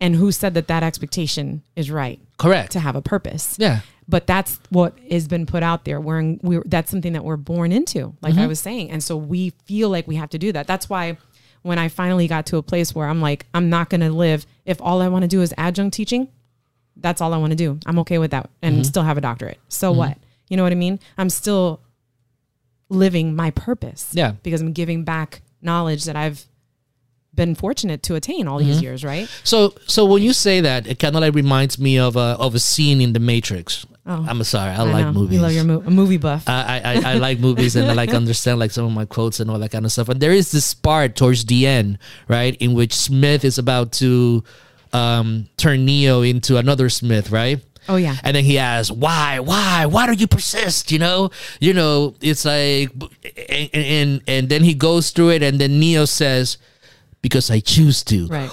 and 0.00 0.14
who 0.16 0.30
said 0.32 0.54
that 0.54 0.68
that 0.68 0.82
expectation 0.82 1.62
is 1.74 1.90
right 1.90 2.20
correct 2.38 2.72
to 2.72 2.80
have 2.80 2.96
a 2.96 3.02
purpose. 3.02 3.56
yeah 3.58 3.80
but 4.08 4.24
that's 4.28 4.60
what 4.70 4.96
has 5.10 5.26
been 5.26 5.46
put 5.46 5.64
out 5.64 5.84
there. 5.84 6.00
We're, 6.00 6.20
in, 6.20 6.38
we're 6.40 6.62
that's 6.64 6.92
something 6.92 7.14
that 7.14 7.24
we're 7.24 7.36
born 7.36 7.72
into, 7.72 8.14
like 8.22 8.34
Mm-hmm. 8.34 8.40
I 8.42 8.46
was 8.46 8.60
saying, 8.60 8.92
and 8.92 9.02
so 9.02 9.16
we 9.16 9.50
feel 9.64 9.88
like 9.90 10.06
we 10.06 10.14
have 10.14 10.30
to 10.30 10.38
do 10.38 10.52
that. 10.52 10.68
That's 10.68 10.88
why 10.88 11.16
when 11.62 11.76
I 11.80 11.88
finally 11.88 12.28
got 12.28 12.46
to 12.46 12.56
a 12.56 12.62
place 12.62 12.94
where 12.94 13.08
I'm 13.08 13.20
like, 13.20 13.46
I'm 13.52 13.68
not 13.68 13.90
going 13.90 14.02
to 14.02 14.12
live 14.12 14.46
if 14.64 14.80
all 14.80 15.02
I 15.02 15.08
want 15.08 15.22
to 15.22 15.28
do 15.28 15.42
is 15.42 15.52
adjunct 15.58 15.92
teaching. 15.96 16.28
That's 16.96 17.20
all 17.20 17.34
I 17.34 17.38
want 17.38 17.50
to 17.50 17.56
do. 17.56 17.80
I'm 17.84 17.98
okay 17.98 18.18
with 18.18 18.30
that, 18.30 18.48
and 18.62 18.76
Mm-hmm. 18.76 18.82
still 18.84 19.02
have 19.02 19.18
a 19.18 19.20
doctorate. 19.20 19.58
So 19.68 19.90
what? 19.90 20.16
You 20.48 20.56
know 20.56 20.62
what 20.62 20.70
I 20.70 20.76
mean? 20.76 21.00
I'm 21.18 21.28
still 21.28 21.80
living 22.88 23.34
my 23.34 23.50
purpose. 23.50 24.10
Yeah. 24.12 24.34
because 24.44 24.60
I'm 24.60 24.72
giving 24.72 25.02
back 25.02 25.42
knowledge 25.60 26.04
that 26.04 26.14
I've 26.14 26.44
been 27.36 27.54
fortunate 27.54 28.02
to 28.04 28.14
attain 28.14 28.48
all 28.48 28.58
these 28.58 28.76
Mm-hmm. 28.76 28.82
years. 28.84 29.04
Right? 29.04 29.28
So 29.44 29.74
so 29.86 30.04
when 30.06 30.22
you 30.22 30.32
say 30.32 30.60
that, 30.62 30.86
it 30.86 30.98
kind 30.98 31.14
of 31.14 31.20
like 31.20 31.34
reminds 31.34 31.78
me 31.78 31.98
of 31.98 32.16
a 32.16 32.36
of 32.40 32.54
a 32.54 32.58
scene 32.58 33.00
in 33.00 33.12
The 33.12 33.20
Matrix. 33.20 33.86
I'm 34.08 34.40
sorry, 34.44 34.70
I, 34.70 34.82
like 34.84 35.06
know. 35.06 35.12
movies. 35.12 35.34
You 35.34 35.42
love 35.42 35.52
your 35.52 35.64
mo- 35.64 35.82
a 35.84 35.90
movie 35.90 36.16
buff. 36.16 36.44
I, 36.48 36.80
I, 36.84 37.10
I 37.10 37.14
like 37.14 37.40
movies 37.40 37.74
and 37.74 37.90
I 37.90 37.92
like 37.92 38.14
understand 38.22 38.60
like 38.60 38.70
some 38.70 38.84
of 38.86 38.92
my 38.92 39.04
quotes 39.04 39.40
and 39.40 39.50
all 39.50 39.58
that 39.58 39.72
kind 39.72 39.84
of 39.84 39.90
stuff. 39.90 40.08
And 40.08 40.20
there 40.20 40.30
is 40.30 40.52
this 40.52 40.74
part 40.74 41.16
towards 41.16 41.44
the 41.46 41.66
end, 41.66 41.98
right, 42.28 42.54
in 42.62 42.72
which 42.74 42.94
Smith 42.94 43.44
is 43.44 43.58
about 43.58 43.90
to 43.98 44.44
um, 44.92 45.48
turn 45.56 45.84
Neo 45.84 46.22
into 46.22 46.56
another 46.56 46.88
Smith, 46.88 47.30
right? 47.32 47.60
oh 47.88 47.96
yeah. 47.96 48.16
And 48.22 48.36
then 48.36 48.44
he 48.44 48.58
asks, 48.58 48.92
"Why? 48.92 49.40
Why? 49.40 49.86
Why 49.86 50.06
do 50.06 50.12
you 50.12 50.26
persist?" 50.28 50.92
You 50.92 51.00
know, 51.00 51.30
you 51.60 51.72
know. 51.74 52.14
It's 52.20 52.44
like, 52.44 52.90
and 53.48 53.70
and, 53.74 54.22
and 54.28 54.48
then 54.48 54.62
he 54.62 54.74
goes 54.74 55.10
through 55.10 55.30
it, 55.30 55.42
and 55.42 55.60
then 55.60 55.80
Neo 55.80 56.04
says, 56.04 56.58
"Because 57.26 57.50
I 57.50 57.60
choose 57.60 58.04
to." 58.04 58.26
Right. 58.28 58.50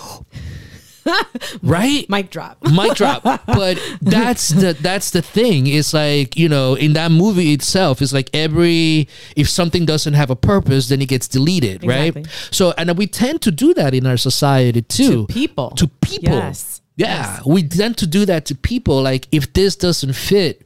Right? 1.61 2.09
Mic 2.09 2.29
drop. 2.29 2.57
mic 2.71 2.93
drop 2.95 3.23
but 3.23 3.77
that's 4.01 4.49
the 4.49 4.73
that's 4.79 5.11
the 5.11 5.21
thing 5.21 5.67
it's 5.67 5.93
like 5.93 6.37
you 6.37 6.47
know 6.47 6.75
in 6.75 6.93
that 6.93 7.11
movie 7.11 7.51
itself 7.53 8.01
it's 8.01 8.13
like 8.13 8.29
every 8.33 9.07
if 9.35 9.49
something 9.49 9.85
doesn't 9.85 10.13
have 10.13 10.29
a 10.29 10.35
purpose 10.35 10.87
then 10.87 11.01
it 11.01 11.07
gets 11.09 11.27
deleted 11.27 11.83
right 11.85 12.15
so 12.51 12.73
and 12.77 12.97
we 12.97 13.05
tend 13.05 13.41
to 13.41 13.51
do 13.51 13.73
that 13.73 13.93
in 13.93 14.07
our 14.07 14.17
society 14.17 14.81
too 14.81 15.27
to 15.27 15.33
people. 15.33 15.71
to 15.71 15.87
people 16.01 16.33
Yes. 16.35 16.81
yeah 16.95 17.41
we 17.45 17.63
tend 17.63 17.97
to 17.97 18.07
do 18.07 18.25
that 18.25 18.45
to 18.45 18.55
people 18.55 19.01
like 19.01 19.27
if 19.31 19.51
this 19.53 19.75
doesn't 19.75 20.13
fit 20.13 20.65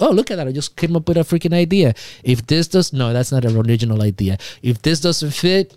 Oh, 0.00 0.10
look 0.10 0.30
at 0.30 0.36
that. 0.36 0.46
I 0.46 0.52
just 0.52 0.76
came 0.76 0.94
up 0.94 1.08
with 1.08 1.16
a 1.16 1.22
freaking 1.22 1.52
idea. 1.52 1.92
If 2.22 2.46
this 2.46 2.68
does 2.68 2.92
no, 2.92 3.12
that's 3.12 3.32
not 3.32 3.44
an 3.44 3.56
original 3.56 4.00
idea. 4.00 4.38
If 4.62 4.80
this 4.82 5.00
doesn't 5.00 5.32
fit, 5.32 5.76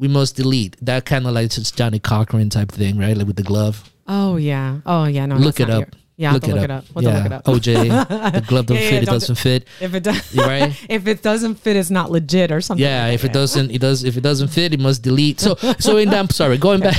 we 0.00 0.08
must 0.08 0.34
delete. 0.34 0.76
That 0.84 1.04
kind 1.04 1.26
of 1.26 1.34
like 1.34 1.50
just 1.50 1.76
Johnnie 1.76 2.00
Cochran 2.00 2.48
type 2.50 2.72
thing, 2.72 2.98
right? 2.98 3.16
Like 3.16 3.26
with 3.28 3.36
the 3.36 3.42
glove. 3.44 3.88
Oh 4.08 4.36
yeah. 4.36 4.80
Oh 4.86 5.04
yeah. 5.04 5.26
No. 5.26 5.36
look 5.36 5.60
it 5.60 5.70
up. 5.70 5.80
your- 5.80 5.88
yeah. 6.16 6.32
look, 6.32 6.44
it, 6.44 6.48
look 6.48 6.58
up. 6.58 6.64
it 6.64 6.70
up. 6.70 6.84
We'll 6.94 7.02
to 7.04 7.10
look 7.16 7.26
it 7.26 7.32
up. 7.32 7.44
OJ, 7.44 8.32
the 8.34 8.40
glove 8.42 8.66
don't 8.66 8.76
Yeah, 8.76 8.82
yeah, 8.82 8.90
fit. 8.90 9.02
it 9.02 9.06
don't 9.06 9.14
doesn't 9.14 9.34
fit. 9.36 9.66
If 9.80 9.94
it 9.94 10.02
does, 10.02 10.36
right? 10.36 10.84
if 10.90 11.06
it 11.06 11.22
doesn't 11.22 11.54
fit, 11.54 11.76
it's 11.76 11.88
not 11.88 12.10
legit 12.10 12.52
or 12.52 12.60
something. 12.60 12.84
Yeah. 12.84 13.04
like 13.06 13.14
If 13.14 13.24
it 13.24 13.32
doesn't, 13.32 13.70
it 13.70 13.80
does. 13.80 14.04
If 14.04 14.16
it 14.18 14.20
doesn't 14.22 14.48
fit, 14.48 14.74
it 14.74 14.80
must 14.80 15.02
delete. 15.02 15.40
So, 15.40 15.54
so 15.78 15.96
in 15.96 16.10
that, 16.10 16.18
I'm 16.18 16.28
sorry. 16.28 16.58
Going 16.58 16.80
back, 16.80 16.98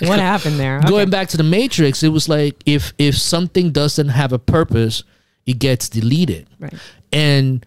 What 0.00 0.18
happened 0.18 0.58
there? 0.58 0.78
Okay. 0.78 0.88
going 0.88 1.10
back 1.10 1.28
to 1.28 1.36
the 1.36 1.44
Matrix, 1.44 2.02
it 2.02 2.08
was 2.08 2.28
like 2.28 2.60
if 2.66 2.92
if 2.98 3.16
something 3.16 3.70
doesn't 3.70 4.08
have 4.08 4.32
a 4.32 4.38
purpose, 4.40 5.04
it 5.46 5.58
gets 5.60 5.88
deleted. 5.88 6.48
Right. 6.58 6.74
and 7.12 7.64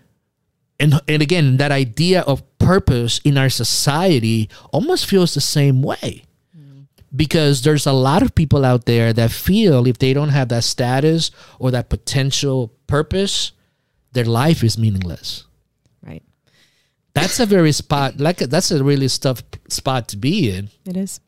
and 0.84 0.92
and 1.08 1.22
again 1.28 1.58
that 1.58 1.72
idea 1.72 2.22
of 2.22 2.44
purpose 2.60 3.20
in 3.24 3.38
our 3.38 3.50
society 3.50 4.50
almost 4.72 5.06
feels 5.06 5.34
the 5.34 5.42
same 5.42 5.82
way 5.82 6.24
because 7.16 7.62
there's 7.62 7.86
a 7.86 7.94
lot 7.94 8.22
of 8.24 8.34
people 8.34 8.66
out 8.66 8.86
there 8.86 9.14
that 9.14 9.32
feel 9.32 9.86
if 9.88 9.98
they 10.00 10.14
don't 10.14 10.30
have 10.30 10.50
that 10.50 10.64
status 10.64 11.30
or 11.60 11.70
that 11.72 11.90
potential 11.90 12.74
purpose 12.88 13.52
their 14.14 14.26
life 14.26 14.64
is 14.64 14.78
meaningless 14.78 15.46
Right. 16.06 16.24
that's 17.14 17.40
a 17.40 17.46
very 17.46 17.72
spot 17.72 18.20
like 18.20 18.38
that's 18.38 18.72
a 18.72 18.84
really 18.84 19.08
tough 19.10 19.44
spot 19.70 20.08
to 20.10 20.18
be 20.18 20.50
in 20.56 20.70
It 20.86 20.98
is. 20.98 21.20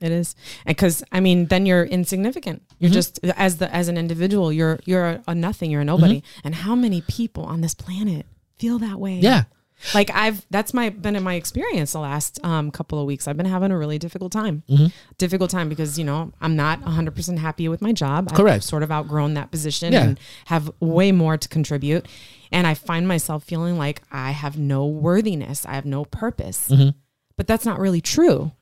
It 0.00 0.10
is. 0.12 0.34
Because 0.66 1.02
I 1.12 1.20
mean, 1.20 1.46
then 1.46 1.64
you're 1.64 1.84
insignificant. 1.84 2.60
You're 2.78 2.90
Mm-hmm. 2.90 2.94
just 3.00 3.20
as 3.46 3.56
the 3.56 3.72
as 3.74 3.88
an 3.88 3.96
individual, 3.96 4.52
you're 4.52 4.78
you're 4.84 5.06
a, 5.06 5.22
a 5.28 5.34
nothing. 5.34 5.70
You're 5.70 5.80
a 5.80 5.84
nobody. 5.84 6.18
Mm-hmm. 6.20 6.40
And 6.46 6.54
how 6.66 6.74
many 6.74 7.00
people 7.00 7.44
on 7.44 7.62
this 7.62 7.72
planet 7.74 8.26
feel 8.58 8.78
that 8.78 8.98
way? 9.00 9.16
yeah 9.20 9.44
like 9.92 10.08
I've 10.14 10.46
that's 10.50 10.72
my 10.72 10.88
been 10.88 11.14
in 11.16 11.22
my 11.24 11.34
experience 11.34 11.92
the 11.92 11.98
last 11.98 12.38
um, 12.44 12.70
couple 12.70 12.98
of 13.00 13.06
weeks. 13.06 13.26
I've 13.28 13.36
been 13.36 13.44
having 13.44 13.70
a 13.72 13.76
really 13.76 13.98
difficult 13.98 14.32
time, 14.32 14.62
Mm-hmm. 14.68 14.86
difficult 15.18 15.50
time 15.50 15.68
because 15.68 15.98
you 15.98 16.04
know 16.04 16.32
I'm 16.40 16.54
not 16.56 16.80
100 16.82 17.14
percent 17.14 17.38
happy 17.40 17.68
with 17.68 17.82
my 17.82 17.92
job. 17.92 18.28
I've 18.30 18.36
Correct. 18.36 18.64
sort 18.64 18.82
of 18.84 18.90
outgrown 18.92 19.34
that 19.34 19.50
position 19.50 19.92
Yeah. 19.92 20.04
and 20.04 20.20
have 20.46 20.70
way 20.80 21.10
more 21.12 21.36
to 21.36 21.48
contribute, 21.48 22.06
and 22.52 22.66
I 22.66 22.74
find 22.74 23.06
myself 23.06 23.44
feeling 23.44 23.76
like 23.76 24.00
I 24.12 24.30
have 24.30 24.56
no 24.56 24.86
worthiness. 24.86 25.66
I 25.66 25.72
have 25.74 25.84
no 25.86 26.04
purpose, 26.06 26.68
Mm-hmm. 26.70 26.90
but 27.36 27.46
that's 27.46 27.66
not 27.66 27.78
really 27.80 28.00
true. 28.00 28.52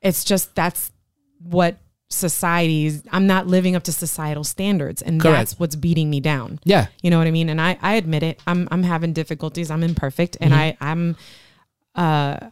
It's 0.00 0.24
just 0.24 0.54
that's 0.56 0.90
what 1.38 1.76
society's. 2.12 3.02
I'm 3.10 3.26
not 3.26 3.46
living 3.46 3.74
up 3.76 3.82
to 3.84 3.92
societal 3.92 4.44
standards, 4.44 5.02
and 5.02 5.20
Correct. 5.20 5.36
that's 5.36 5.58
what's 5.58 5.76
beating 5.76 6.10
me 6.10 6.20
down. 6.20 6.60
yeah 6.64 6.86
You 7.02 7.10
know 7.10 7.18
what 7.18 7.26
I 7.26 7.30
mean? 7.30 7.48
And 7.48 7.60
I, 7.60 7.78
I 7.82 7.94
admit 7.94 8.22
it. 8.22 8.40
I'm 8.46 8.68
I'm 8.70 8.82
having 8.82 9.12
difficulties. 9.12 9.70
I'm 9.70 9.82
imperfect 9.82 10.36
and 10.40 10.52
Mm-hmm. 10.52 10.84
I 10.84 10.90
I'm 10.90 11.16
uh 11.94 12.50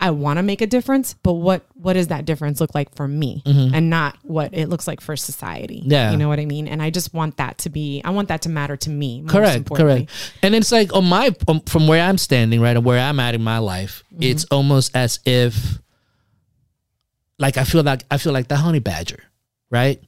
I 0.00 0.10
want 0.10 0.38
to 0.38 0.42
make 0.42 0.60
a 0.60 0.66
difference, 0.66 1.14
but 1.22 1.34
what 1.34 1.64
what 1.74 1.92
does 1.92 2.08
that 2.08 2.24
difference 2.24 2.60
look 2.60 2.74
like 2.74 2.92
for 2.96 3.06
me 3.06 3.40
and 3.46 3.88
not 3.88 4.18
what 4.22 4.52
it 4.52 4.68
looks 4.68 4.88
like 4.88 5.00
for 5.00 5.14
society? 5.14 5.80
Mm-hmm. 5.82 5.92
Yeah. 5.92 6.10
You 6.10 6.16
know 6.16 6.28
what 6.28 6.40
I 6.40 6.44
mean? 6.44 6.66
And 6.66 6.82
I 6.82 6.90
just 6.90 7.14
want 7.14 7.36
that 7.36 7.58
to 7.58 7.70
be 7.70 8.02
I 8.04 8.10
want 8.10 8.26
that 8.28 8.42
to 8.42 8.48
matter 8.48 8.76
to 8.78 8.90
me. 8.90 9.22
correct 9.28 9.70
correct 9.72 10.10
and 10.42 10.56
it's 10.56 10.72
like 10.72 10.92
on 10.92 11.04
my 11.04 11.30
um, 11.46 11.60
from 11.66 11.86
where 11.86 12.02
i'm 12.02 12.18
standing 12.18 12.60
right 12.60 12.76
and 12.76 12.84
where 12.84 12.98
i'm 12.98 13.20
at 13.20 13.34
in 13.34 13.42
my 13.44 13.58
life 13.58 14.02
Mm-hmm. 14.12 14.22
it's 14.24 14.44
almost 14.46 14.94
as 14.96 15.20
if 15.24 15.78
like 17.42 17.56
i 17.58 17.64
feel 17.64 17.82
like 17.82 18.04
i 18.10 18.16
feel 18.16 18.32
like 18.32 18.48
the 18.48 18.56
honey 18.56 18.78
badger 18.78 19.22
right 19.70 20.02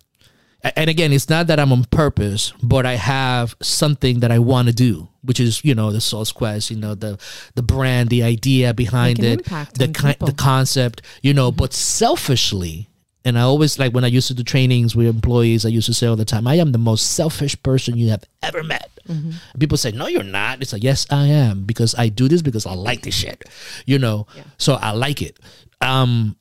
and 0.76 0.88
again 0.88 1.12
it's 1.12 1.28
not 1.28 1.46
that 1.48 1.60
i'm 1.60 1.72
on 1.72 1.84
purpose 1.84 2.52
but 2.62 2.86
i 2.86 2.94
have 2.94 3.54
something 3.60 4.20
that 4.20 4.30
i 4.30 4.38
want 4.38 4.68
to 4.68 4.74
do 4.74 5.08
which 5.22 5.40
is 5.40 5.62
you 5.64 5.74
know 5.74 5.90
the 5.90 6.00
Soul's 6.00 6.32
Quest 6.32 6.70
you 6.70 6.76
know 6.76 6.94
the 6.94 7.18
the 7.54 7.62
brand 7.62 8.08
the 8.08 8.22
idea 8.22 8.72
behind 8.72 9.18
it 9.22 9.44
the 9.44 9.86
on 9.86 9.92
ki- 9.92 10.06
people. 10.12 10.28
the 10.28 10.34
concept 10.34 11.02
you 11.22 11.34
know 11.34 11.50
but 11.50 11.72
selfishly 11.74 12.88
and 13.24 13.38
I 13.38 13.42
always 13.42 13.78
like 13.78 13.94
when 13.94 14.04
I 14.04 14.08
used 14.08 14.28
to 14.28 14.34
do 14.34 14.42
trainings 14.42 14.94
with 14.94 15.06
employees, 15.06 15.64
I 15.64 15.70
used 15.70 15.86
to 15.86 15.94
say 15.94 16.06
all 16.06 16.16
the 16.16 16.26
time, 16.26 16.46
I 16.46 16.56
am 16.56 16.72
the 16.72 16.78
most 16.78 17.12
selfish 17.12 17.60
person 17.62 17.96
you 17.96 18.10
have 18.10 18.22
ever 18.42 18.62
met. 18.62 18.90
Mm-hmm. 19.08 19.58
People 19.58 19.78
say, 19.78 19.92
No, 19.92 20.06
you're 20.08 20.22
not. 20.22 20.60
It's 20.60 20.74
like, 20.74 20.84
Yes, 20.84 21.06
I 21.10 21.28
am, 21.28 21.64
because 21.64 21.94
I 21.96 22.10
do 22.10 22.28
this 22.28 22.42
because 22.42 22.66
I 22.66 22.74
like 22.74 23.00
this 23.00 23.14
shit. 23.14 23.42
You 23.86 23.98
know? 23.98 24.26
Yeah. 24.36 24.42
So 24.58 24.74
I 24.74 24.90
like 24.90 25.22
it. 25.22 25.38
Um 25.80 26.36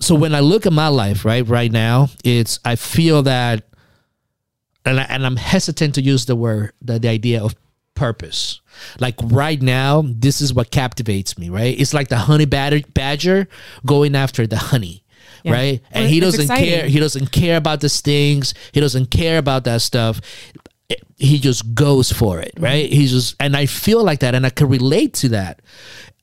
so 0.00 0.14
when 0.14 0.34
I 0.34 0.40
look 0.40 0.66
at 0.66 0.72
my 0.72 0.88
life, 0.88 1.24
right, 1.24 1.46
right 1.46 1.70
now, 1.70 2.08
it's 2.24 2.58
I 2.64 2.76
feel 2.76 3.22
that 3.22 3.64
and 4.84 4.98
I, 4.98 5.04
and 5.04 5.26
I'm 5.26 5.36
hesitant 5.36 5.94
to 5.96 6.02
use 6.02 6.26
the 6.26 6.36
word 6.36 6.72
the, 6.80 6.98
the 6.98 7.08
idea 7.08 7.42
of 7.42 7.54
purpose. 7.94 8.60
Like 8.98 9.14
right 9.22 9.60
now, 9.60 10.02
this 10.06 10.40
is 10.40 10.54
what 10.54 10.70
captivates 10.70 11.36
me, 11.36 11.50
right? 11.50 11.78
It's 11.78 11.92
like 11.92 12.08
the 12.08 12.16
honey 12.16 12.46
badger, 12.46 12.80
badger 12.94 13.46
going 13.84 14.14
after 14.16 14.46
the 14.46 14.56
honey. 14.56 15.04
Yeah. 15.42 15.52
Right, 15.52 15.82
and 15.90 16.02
Well, 16.04 16.12
he 16.12 16.20
doesn't 16.20 16.40
exciting. 16.42 16.64
care. 16.68 16.86
He 16.88 16.98
doesn't 17.00 17.32
care 17.32 17.56
about 17.56 17.80
the 17.80 17.88
stings. 17.88 18.52
He 18.72 18.80
doesn't 18.80 19.10
care 19.10 19.38
about 19.38 19.64
that 19.64 19.80
stuff. 19.80 20.20
He 21.16 21.38
just 21.38 21.74
goes 21.74 22.10
for 22.10 22.40
it, 22.40 22.52
right? 22.58 22.90
He's 22.92 23.10
just, 23.12 23.36
and 23.40 23.56
I 23.56 23.66
feel 23.66 24.02
like 24.02 24.20
that, 24.20 24.34
and 24.34 24.44
I 24.46 24.50
can 24.50 24.68
relate 24.68 25.14
to 25.14 25.28
that, 25.30 25.60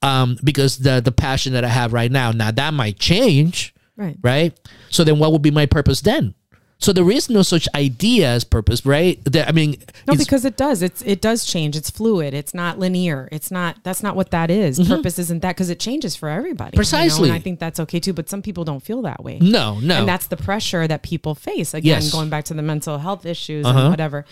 um, 0.01 0.37
because 0.43 0.77
the 0.79 1.01
the 1.01 1.11
passion 1.11 1.53
that 1.53 1.63
I 1.63 1.69
have 1.69 1.93
right 1.93 2.11
now. 2.11 2.31
Now 2.31 2.51
that 2.51 2.73
might 2.73 2.99
change, 2.99 3.73
Right. 3.95 4.17
right? 4.21 4.59
So 4.89 5.03
then, 5.03 5.19
what 5.19 5.31
would 5.31 5.41
be 5.41 5.51
my 5.51 5.65
purpose 5.65 6.01
then? 6.01 6.33
So 6.79 6.93
there 6.93 7.09
is 7.09 7.27
no 7.29 7.41
such 7.41 7.67
idea 7.73 8.27
as 8.29 8.43
purpose, 8.43 8.85
right? 8.85 9.19
That- 9.25 9.47
I 9.49 9.51
mean, 9.51 9.77
No, 10.07 10.13
because 10.15 10.45
it 10.45 10.55
does. 10.57 10.83
It's 10.83 11.01
it 11.01 11.21
does 11.21 11.43
change. 11.43 11.75
It's 11.75 11.89
fluid. 11.89 12.33
It's 12.35 12.53
not 12.53 12.77
linear. 12.77 13.27
It's 13.31 13.49
not. 13.49 13.77
That's 13.83 14.03
not 14.03 14.15
what 14.15 14.29
that 14.31 14.51
is. 14.51 14.79
Purpose 14.87 15.17
isn't 15.17 15.41
that 15.41 15.55
because 15.55 15.69
it 15.71 15.79
changes 15.79 16.15
for 16.15 16.29
everybody. 16.29 16.75
you 16.75 16.77
know, 16.77 16.83
Mm-hmm. 16.83 16.97
Precisely. 16.97 17.29
and 17.29 17.35
I 17.35 17.39
think 17.39 17.59
that's 17.59 17.79
okay 17.79 17.99
too. 17.99 18.13
But 18.13 18.29
some 18.29 18.41
people 18.43 18.63
don't 18.63 18.81
feel 18.83 19.01
that 19.01 19.23
way. 19.23 19.39
no, 19.39 19.79
no, 19.79 19.99
and 19.99 20.07
that's 20.07 20.27
the 20.27 20.37
pressure 20.37 20.87
that 20.87 21.01
people 21.01 21.33
face. 21.33 21.73
Again, 21.73 22.01
Yes. 22.01 22.11
going 22.11 22.29
back 22.29 22.45
to 22.45 22.53
the 22.53 22.61
mental 22.61 22.99
health 22.99 23.25
issues 23.25 23.65
Uh-huh. 23.65 23.79
and 23.79 23.89
whatever. 23.89 24.23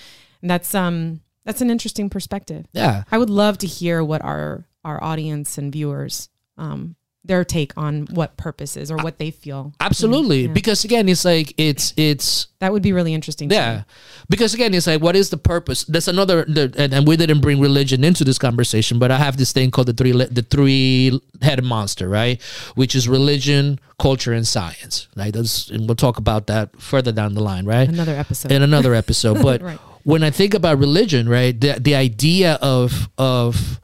And 0.42 0.50
that's 0.52 0.76
um 0.76 1.22
that's 1.46 1.62
an 1.62 1.70
interesting 1.72 2.10
perspective. 2.10 2.66
yeah. 2.74 3.04
I 3.12 3.18
would 3.18 3.30
love 3.32 3.58
to 3.60 3.68
hear 3.68 4.04
what 4.04 4.22
our 4.22 4.66
our 4.84 5.04
audience 5.04 5.58
and 5.58 5.74
viewers 5.74 6.30
um 6.60 6.96
their 7.28 7.44
take 7.44 7.74
on 7.76 8.06
what 8.12 8.38
purpose 8.38 8.78
is 8.78 8.92
or 8.92 8.98
what 8.98 9.18
they 9.18 9.32
feel. 9.32 9.74
Absolutely, 9.80 10.48
because 10.48 10.84
again, 10.86 11.10
it's 11.10 11.26
like 11.26 11.54
it's 11.58 11.94
it's 11.98 12.48
That 12.60 12.72
would 12.72 12.84
be 12.84 12.94
really 12.94 13.14
interesting. 13.14 13.50
yeah, 13.50 13.84
because 14.30 14.54
again, 14.54 14.74
it's 14.74 14.88
like 14.88 15.02
what 15.02 15.16
is 15.16 15.30
the 15.32 15.38
purpose? 15.38 15.84
That's 15.86 16.08
another, 16.08 16.46
the, 16.46 16.74
and, 16.78 16.94
and 16.94 17.08
we 17.08 17.18
didn't 17.18 17.42
bring 17.42 17.60
religion 17.60 18.04
into 18.04 18.24
this 18.24 18.38
conversation, 18.38 19.00
but 19.00 19.10
I 19.12 19.18
have 19.18 19.38
this 19.38 19.52
thing 19.52 19.72
called 19.72 19.88
the 19.88 19.94
three 19.94 20.12
the 20.12 20.42
three 20.48 21.20
headed 21.42 21.66
monster, 21.66 22.08
right? 22.08 22.42
Which 22.76 22.94
is 22.96 23.08
religion, 23.10 23.80
culture, 24.00 24.34
and 24.34 24.46
science. 24.48 25.08
Right? 25.16 25.34
That's, 25.34 25.70
and 25.70 25.88
we'll 25.88 25.96
talk 25.96 26.18
about 26.18 26.48
that 26.48 26.80
further 26.80 27.12
down 27.12 27.34
the 27.34 27.42
line, 27.44 27.66
right? 27.66 27.88
Another 27.90 28.16
episode. 28.16 28.52
in 28.52 28.62
another 28.62 28.94
episode. 29.04 29.42
But 29.42 29.62
Right. 29.62 29.80
when 30.04 30.24
I 30.24 30.30
think 30.30 30.54
about 30.54 30.78
religion, 30.80 31.28
right, 31.28 31.60
the 31.60 31.80
the 31.80 31.96
idea 31.96 32.60
of 32.62 33.10
of 33.18 33.80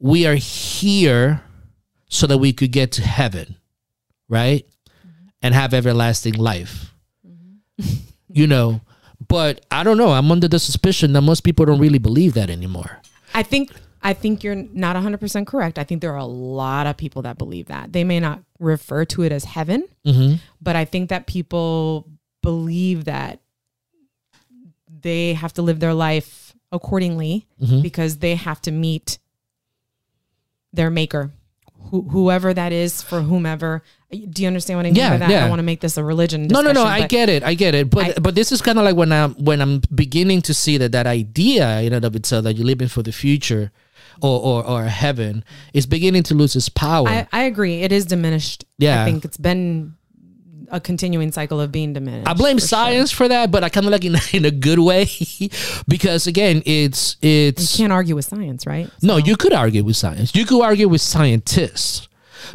we 0.00 0.26
are 0.26 0.36
here 0.36 1.42
so 2.08 2.26
that 2.26 2.38
we 2.38 2.52
could 2.52 2.72
get 2.72 2.92
to 2.92 3.02
heaven, 3.02 3.56
right, 4.28 4.66
and 5.42 5.54
have 5.54 5.74
everlasting 5.74 6.34
life. 6.34 6.92
you 8.28 8.46
know, 8.46 8.80
but 9.28 9.64
I 9.70 9.84
don't 9.84 9.96
know. 9.98 10.10
I'm 10.12 10.30
under 10.30 10.48
the 10.48 10.58
suspicion 10.58 11.12
that 11.12 11.22
most 11.22 11.42
people 11.42 11.64
don't 11.66 11.78
really 11.80 11.98
believe 11.98 12.34
that 12.34 12.50
anymore. 12.50 13.00
I 13.34 13.42
think 13.42 13.72
I 14.00 14.12
think 14.14 14.44
you're 14.44 14.54
not 14.54 14.94
100% 14.96 15.46
correct. 15.46 15.76
I 15.78 15.82
think 15.84 16.00
there 16.00 16.12
are 16.12 16.16
a 16.18 16.24
lot 16.24 16.86
of 16.86 16.96
people 16.96 17.22
that 17.22 17.36
believe 17.36 17.66
that. 17.66 17.92
They 17.92 18.04
may 18.04 18.20
not 18.20 18.40
refer 18.60 19.04
to 19.06 19.22
it 19.22 19.32
as 19.32 19.44
heaven, 19.44 19.84
Mm-hmm. 20.06 20.36
but 20.62 20.76
I 20.76 20.84
think 20.84 21.10
that 21.10 21.26
people 21.26 22.06
believe 22.42 23.04
that 23.06 23.40
they 25.02 25.34
have 25.34 25.52
to 25.54 25.62
live 25.62 25.80
their 25.80 25.94
life 25.94 26.54
accordingly 26.70 27.46
Mhm. 27.60 27.82
because 27.82 28.18
they 28.18 28.36
have 28.36 28.60
to 28.62 28.70
meet 28.70 29.18
their 30.72 30.90
maker. 30.90 31.32
Who, 31.90 32.02
whoever 32.02 32.52
that 32.52 32.72
is 32.72 33.02
for 33.02 33.22
whomever. 33.22 33.82
Do 34.10 34.42
you 34.42 34.46
understand 34.48 34.78
what 34.78 34.86
I 34.86 34.88
mean 34.90 34.96
Yeah, 34.96 35.10
by 35.10 35.16
that? 35.18 35.28
I 35.28 35.32
yeah. 35.32 35.40
don't 35.40 35.50
want 35.50 35.60
to 35.60 35.64
make 35.64 35.80
this 35.80 35.96
a 35.96 36.04
religion. 36.04 36.46
No, 36.48 36.60
no, 36.60 36.72
no. 36.72 36.84
I 36.84 37.06
get 37.06 37.28
it. 37.28 37.42
I 37.42 37.54
get 37.54 37.74
it. 37.74 37.88
But 37.90 38.18
I- 38.18 38.20
but 38.20 38.34
this 38.34 38.52
is 38.52 38.60
kind 38.62 38.78
of 38.78 38.84
like 38.84 38.96
when 38.96 39.12
I'm 39.12 39.34
when 39.34 39.60
I'm 39.60 39.80
beginning 39.94 40.42
to 40.42 40.54
see 40.54 40.76
that 40.78 40.92
that 40.92 41.06
idea 41.06 41.80
in 41.80 41.92
and 41.92 42.04
of 42.04 42.14
itself 42.16 42.44
that 42.44 42.56
you're 42.56 42.66
living 42.66 42.88
for 42.88 43.02
the 43.02 43.12
future, 43.12 43.70
or 44.22 44.40
or, 44.40 44.66
or 44.66 44.84
heaven 44.84 45.44
is 45.74 45.86
beginning 45.86 46.22
to 46.24 46.34
lose 46.34 46.56
its 46.56 46.68
power. 46.68 47.08
I, 47.08 47.26
I 47.32 47.42
agree. 47.44 47.82
It 47.82 47.92
is 47.92 48.04
diminished. 48.06 48.64
Yeah. 48.78 49.02
I 49.02 49.04
think 49.04 49.24
it's 49.24 49.36
been 49.36 49.94
a 50.70 50.80
continuing 50.80 51.32
cycle 51.32 51.60
of 51.60 51.70
being 51.72 51.92
diminished. 51.92 52.28
I 52.28 52.34
blame 52.34 52.56
for 52.56 52.60
sure. 52.62 52.68
science 52.68 53.10
for 53.10 53.28
that, 53.28 53.50
but 53.50 53.64
I 53.64 53.68
kind 53.68 53.86
of 53.86 53.92
like 53.92 54.04
in, 54.04 54.16
in 54.32 54.44
a 54.44 54.50
good 54.50 54.78
way, 54.78 55.08
because 55.88 56.26
again, 56.26 56.62
it's 56.66 57.16
it's 57.22 57.78
You 57.78 57.84
can't 57.84 57.92
argue 57.92 58.14
with 58.16 58.24
science, 58.24 58.66
right? 58.66 58.90
no. 59.02 59.16
You 59.16 59.36
could 59.36 59.52
argue 59.52 59.84
with 59.84 59.96
science. 59.96 60.34
You 60.34 60.44
could 60.44 60.62
argue 60.62 60.88
with 60.88 61.00
scientists. 61.00 62.07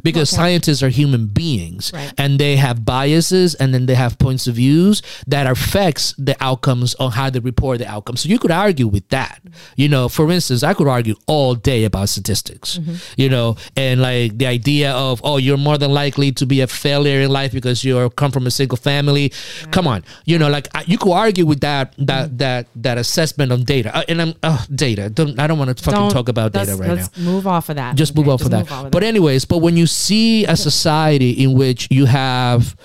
Because 0.03 0.31
Okay. 0.33 0.41
scientists 0.41 0.81
are 0.83 0.89
human 0.89 1.27
beings 1.27 1.91
Right. 1.93 2.11
and 2.17 2.39
they 2.39 2.55
have 2.57 2.85
biases 2.85 3.55
and 3.55 3.73
then 3.73 3.85
they 3.85 3.95
have 3.95 4.17
points 4.17 4.47
of 4.47 4.55
views 4.55 5.01
that 5.27 5.47
affects 5.47 6.13
the 6.17 6.35
outcomes 6.41 6.95
on 6.95 7.11
how 7.11 7.29
they 7.29 7.39
report 7.39 7.79
the 7.79 7.87
outcomes. 7.87 8.21
So 8.21 8.29
you 8.29 8.39
could 8.39 8.51
argue 8.51 8.87
with 8.87 9.07
that. 9.09 9.41
You 9.75 9.89
know, 9.89 10.09
for 10.09 10.31
instance, 10.31 10.63
I 10.63 10.73
could 10.73 10.87
argue 10.87 11.15
all 11.27 11.55
day 11.55 11.83
about 11.85 12.09
statistics. 12.09 12.77
Mm-hmm. 12.79 12.93
You 13.17 13.29
know, 13.29 13.55
and 13.75 14.01
like 14.01 14.37
the 14.37 14.45
idea 14.47 14.91
of 14.91 15.21
oh, 15.23 15.37
you're 15.37 15.57
more 15.57 15.77
than 15.77 15.91
likely 15.93 16.31
to 16.33 16.45
be 16.45 16.61
a 16.61 16.67
failure 16.67 17.21
in 17.21 17.29
life 17.31 17.51
because 17.51 17.83
you 17.83 18.09
come 18.15 18.31
from 18.31 18.47
a 18.47 18.51
single 18.51 18.77
family. 18.77 19.31
Come 19.71 19.87
on, 19.87 20.03
you 20.25 20.37
know, 20.39 20.49
like 20.49 20.67
I, 20.75 20.83
you 20.87 20.97
could 20.97 21.11
argue 21.13 21.45
with 21.45 21.61
that 21.61 21.93
that 21.97 22.23
Mm-hmm. 22.23 22.37
that 22.37 22.67
that 22.75 22.97
assessment 22.97 23.51
on 23.51 23.63
data. 23.63 23.95
Uh, 23.95 24.03
and 24.07 24.21
I'm 24.21 24.33
oh, 24.43 24.65
data. 24.73 25.09
Don't 25.09 25.39
I 25.39 25.47
don't 25.47 25.57
want 25.59 25.75
to 25.75 25.83
fucking 25.83 25.99
Don't- 25.99 26.11
talk 26.11 26.29
about 26.29 26.53
data 26.53 26.75
right 26.75 26.97
now 26.97 27.07
move 27.17 27.45
off 27.47 27.69
of 27.69 27.75
that. 27.75 27.95
just 27.95 28.11
Okay, 28.13 28.21
move 28.21 28.29
on 28.29 28.37
for 28.37 28.49
that. 28.49 28.71
on 28.71 28.83
with 28.85 28.91
But 28.91 29.03
anyways, 29.03 29.45
but 29.45 29.57
when 29.59 29.72
you 29.77 29.87
see 29.87 30.45
a 30.45 30.55
society 30.55 31.31
in 31.31 31.53
which 31.57 31.87
you 31.91 32.05
have 32.05 32.75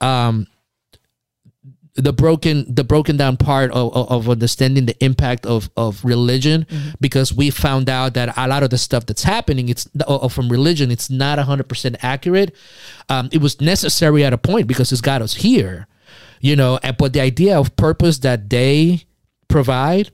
um 0.00 0.46
the 1.96 2.12
broken 2.12 2.66
the 2.72 2.82
broken 2.82 3.16
down 3.16 3.36
part 3.36 3.70
of, 3.70 3.94
of, 3.94 4.28
understanding 4.28 4.86
the 4.86 5.04
impact 5.04 5.46
of, 5.46 5.70
of 5.76 6.04
religion 6.04 6.66
Mm-hmm. 6.68 6.90
because 7.00 7.32
we 7.32 7.50
found 7.50 7.88
out 7.88 8.14
that 8.14 8.36
a 8.36 8.48
lot 8.48 8.62
of 8.62 8.70
the 8.70 8.78
stuff 8.78 9.06
that's 9.06 9.22
happening 9.22 9.68
it's 9.68 9.88
or, 10.06 10.24
or 10.24 10.30
from 10.30 10.48
religion 10.48 10.90
it's 10.90 11.08
not 11.08 11.38
100% 11.38 11.96
accurate 12.02 12.54
um, 13.08 13.28
it 13.32 13.40
was 13.40 13.60
necessary 13.60 14.24
at 14.24 14.32
a 14.32 14.38
point 14.38 14.66
because 14.66 14.90
it's 14.92 15.00
got 15.00 15.22
us 15.22 15.34
here 15.34 15.86
you 16.40 16.56
know 16.56 16.78
and, 16.82 16.96
but 16.96 17.12
the 17.12 17.20
idea 17.20 17.58
of 17.58 17.76
purpose 17.76 18.18
that 18.18 18.50
they 18.50 19.04
provide 19.48 20.10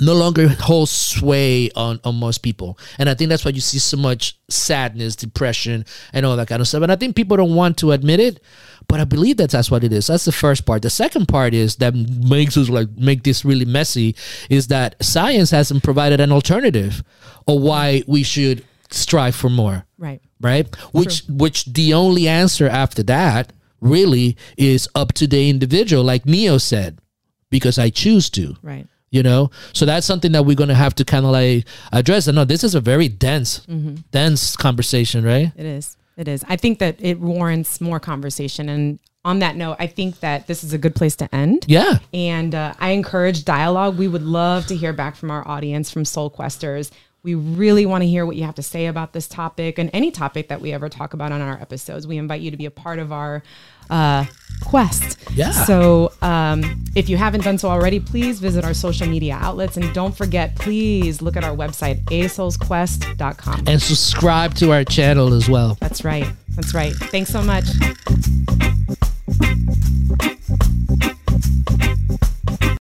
no 0.00 0.14
longer 0.14 0.48
holds 0.48 0.90
sway 0.90 1.70
on, 1.76 2.00
on 2.04 2.14
most 2.16 2.38
people. 2.38 2.78
And 2.98 3.08
I 3.08 3.14
think 3.14 3.28
that's 3.30 3.44
why 3.44 3.50
you 3.50 3.60
see 3.60 3.78
so 3.78 3.96
much 3.96 4.38
sadness, 4.48 5.16
depression, 5.16 5.84
and 6.12 6.24
all 6.26 6.36
that 6.36 6.48
kind 6.48 6.60
of 6.60 6.68
stuff. 6.68 6.82
And 6.82 6.92
I 6.92 6.96
think 6.96 7.16
people 7.16 7.36
don't 7.36 7.54
want 7.54 7.76
to 7.78 7.92
admit 7.92 8.20
it, 8.20 8.42
but 8.88 9.00
I 9.00 9.04
believe 9.04 9.36
that 9.38 9.50
that's 9.50 9.70
what 9.70 9.84
it 9.84 9.92
is. 9.92 10.06
That's 10.08 10.24
the 10.24 10.32
first 10.32 10.66
part. 10.66 10.82
The 10.82 10.90
second 10.90 11.26
part 11.26 11.54
is 11.54 11.76
that 11.76 11.94
makes 11.94 12.56
us 12.56 12.68
like 12.68 12.88
make 12.96 13.22
this 13.24 13.44
really 13.44 13.64
messy 13.64 14.14
is 14.48 14.68
that 14.68 14.96
science 15.02 15.50
hasn't 15.50 15.82
provided 15.82 16.20
an 16.20 16.32
alternative 16.32 17.02
or 17.46 17.58
why 17.58 18.02
we 18.06 18.22
should 18.22 18.64
strive 18.90 19.36
for 19.36 19.48
more 19.48 19.86
Right. 19.98 20.20
right 20.40 20.74
which 20.92 21.22
which 21.28 21.64
the 21.66 21.94
only 21.94 22.26
answer 22.26 22.66
after 22.68 23.04
that 23.04 23.52
really 23.80 24.36
is 24.56 24.88
up 24.96 25.12
to 25.12 25.28
the 25.28 25.48
individual 25.48 26.02
like 26.02 26.26
neo 26.26 26.58
said 26.58 26.98
because 27.50 27.78
i 27.78 27.88
choose 27.88 28.28
to 28.30 28.56
Right. 28.62 28.88
You 29.10 29.22
know 29.22 29.50
so 29.72 29.84
that's 29.84 30.06
something 30.06 30.32
that 30.32 30.44
we're 30.44 30.56
going 30.56 30.68
to 30.68 30.74
have 30.74 30.94
to 30.94 31.04
kind 31.04 31.24
of 31.24 31.32
like 31.32 31.66
address 31.92 32.28
i 32.28 32.32
know 32.32 32.44
this 32.44 32.62
is 32.64 32.74
a 32.74 32.80
very 32.80 33.08
dense 33.08 33.66
dense 34.10 34.56
conversation 34.56 35.24
right 35.24 35.52
It 35.56 35.66
is. 35.66 35.96
It 36.16 36.28
is. 36.28 36.44
I 36.48 36.56
think 36.56 36.80
that 36.80 36.96
it 36.98 37.18
warrants 37.18 37.80
more 37.80 37.98
conversation. 37.98 38.68
And 38.68 38.98
on 39.24 39.38
that 39.38 39.56
note, 39.56 39.76
I 39.78 39.86
think 39.86 40.20
that 40.20 40.46
this 40.48 40.62
is 40.62 40.74
a 40.74 40.78
good 40.78 40.94
place 40.94 41.16
to 41.16 41.34
end. 41.34 41.64
yeah 41.66 41.98
And 42.12 42.54
uh, 42.54 42.74
I 42.78 42.90
encourage 42.90 43.46
dialogue. 43.46 43.96
We 43.96 44.06
would 44.06 44.22
love 44.22 44.66
to 44.66 44.76
hear 44.76 44.92
back 44.92 45.16
from 45.16 45.30
our 45.30 45.46
audience, 45.48 45.90
from 45.90 46.04
Soul 46.04 46.30
Questers. 46.30 46.90
We 47.22 47.34
really 47.34 47.86
want 47.86 48.02
to 48.02 48.08
hear 48.08 48.26
what 48.26 48.36
you 48.36 48.44
have 48.44 48.54
to 48.56 48.62
say 48.62 48.84
about 48.86 49.14
this 49.14 49.28
topic 49.28 49.78
and 49.78 49.88
any 49.94 50.10
topic 50.10 50.48
that 50.48 50.60
we 50.60 50.72
ever 50.72 50.90
talk 50.90 51.14
about 51.14 51.32
on 51.32 51.40
our 51.40 51.58
episodes. 51.58 52.06
We 52.06 52.18
invite 52.18 52.42
you 52.42 52.50
to 52.50 52.56
be 52.58 52.66
a 52.66 52.70
part 52.70 52.98
of 52.98 53.12
our 53.12 53.42
uh, 53.90 54.24
Quest. 54.64 55.18
Yeah. 55.34 55.50
So 55.50 56.12
um, 56.22 56.84
if 56.94 57.08
you 57.08 57.16
haven't 57.16 57.44
done 57.44 57.58
so 57.58 57.68
already, 57.68 57.98
please 57.98 58.40
visit 58.40 58.64
our 58.64 58.74
social 58.74 59.06
media 59.06 59.38
outlets 59.40 59.76
and 59.76 59.92
don't 59.94 60.16
forget, 60.16 60.54
please 60.56 61.22
look 61.22 61.36
at 61.36 61.44
our 61.44 61.56
website, 61.56 62.02
asoulsquest.com. 62.04 63.64
And 63.66 63.80
subscribe 63.82 64.54
to 64.56 64.72
our 64.72 64.84
channel 64.84 65.32
as 65.32 65.48
well. 65.48 65.76
That's 65.80 66.04
right. 66.04 66.26
That's 66.50 66.74
right. 66.74 66.92
Thanks 66.92 67.30
so 67.30 67.42
much. 67.42 67.64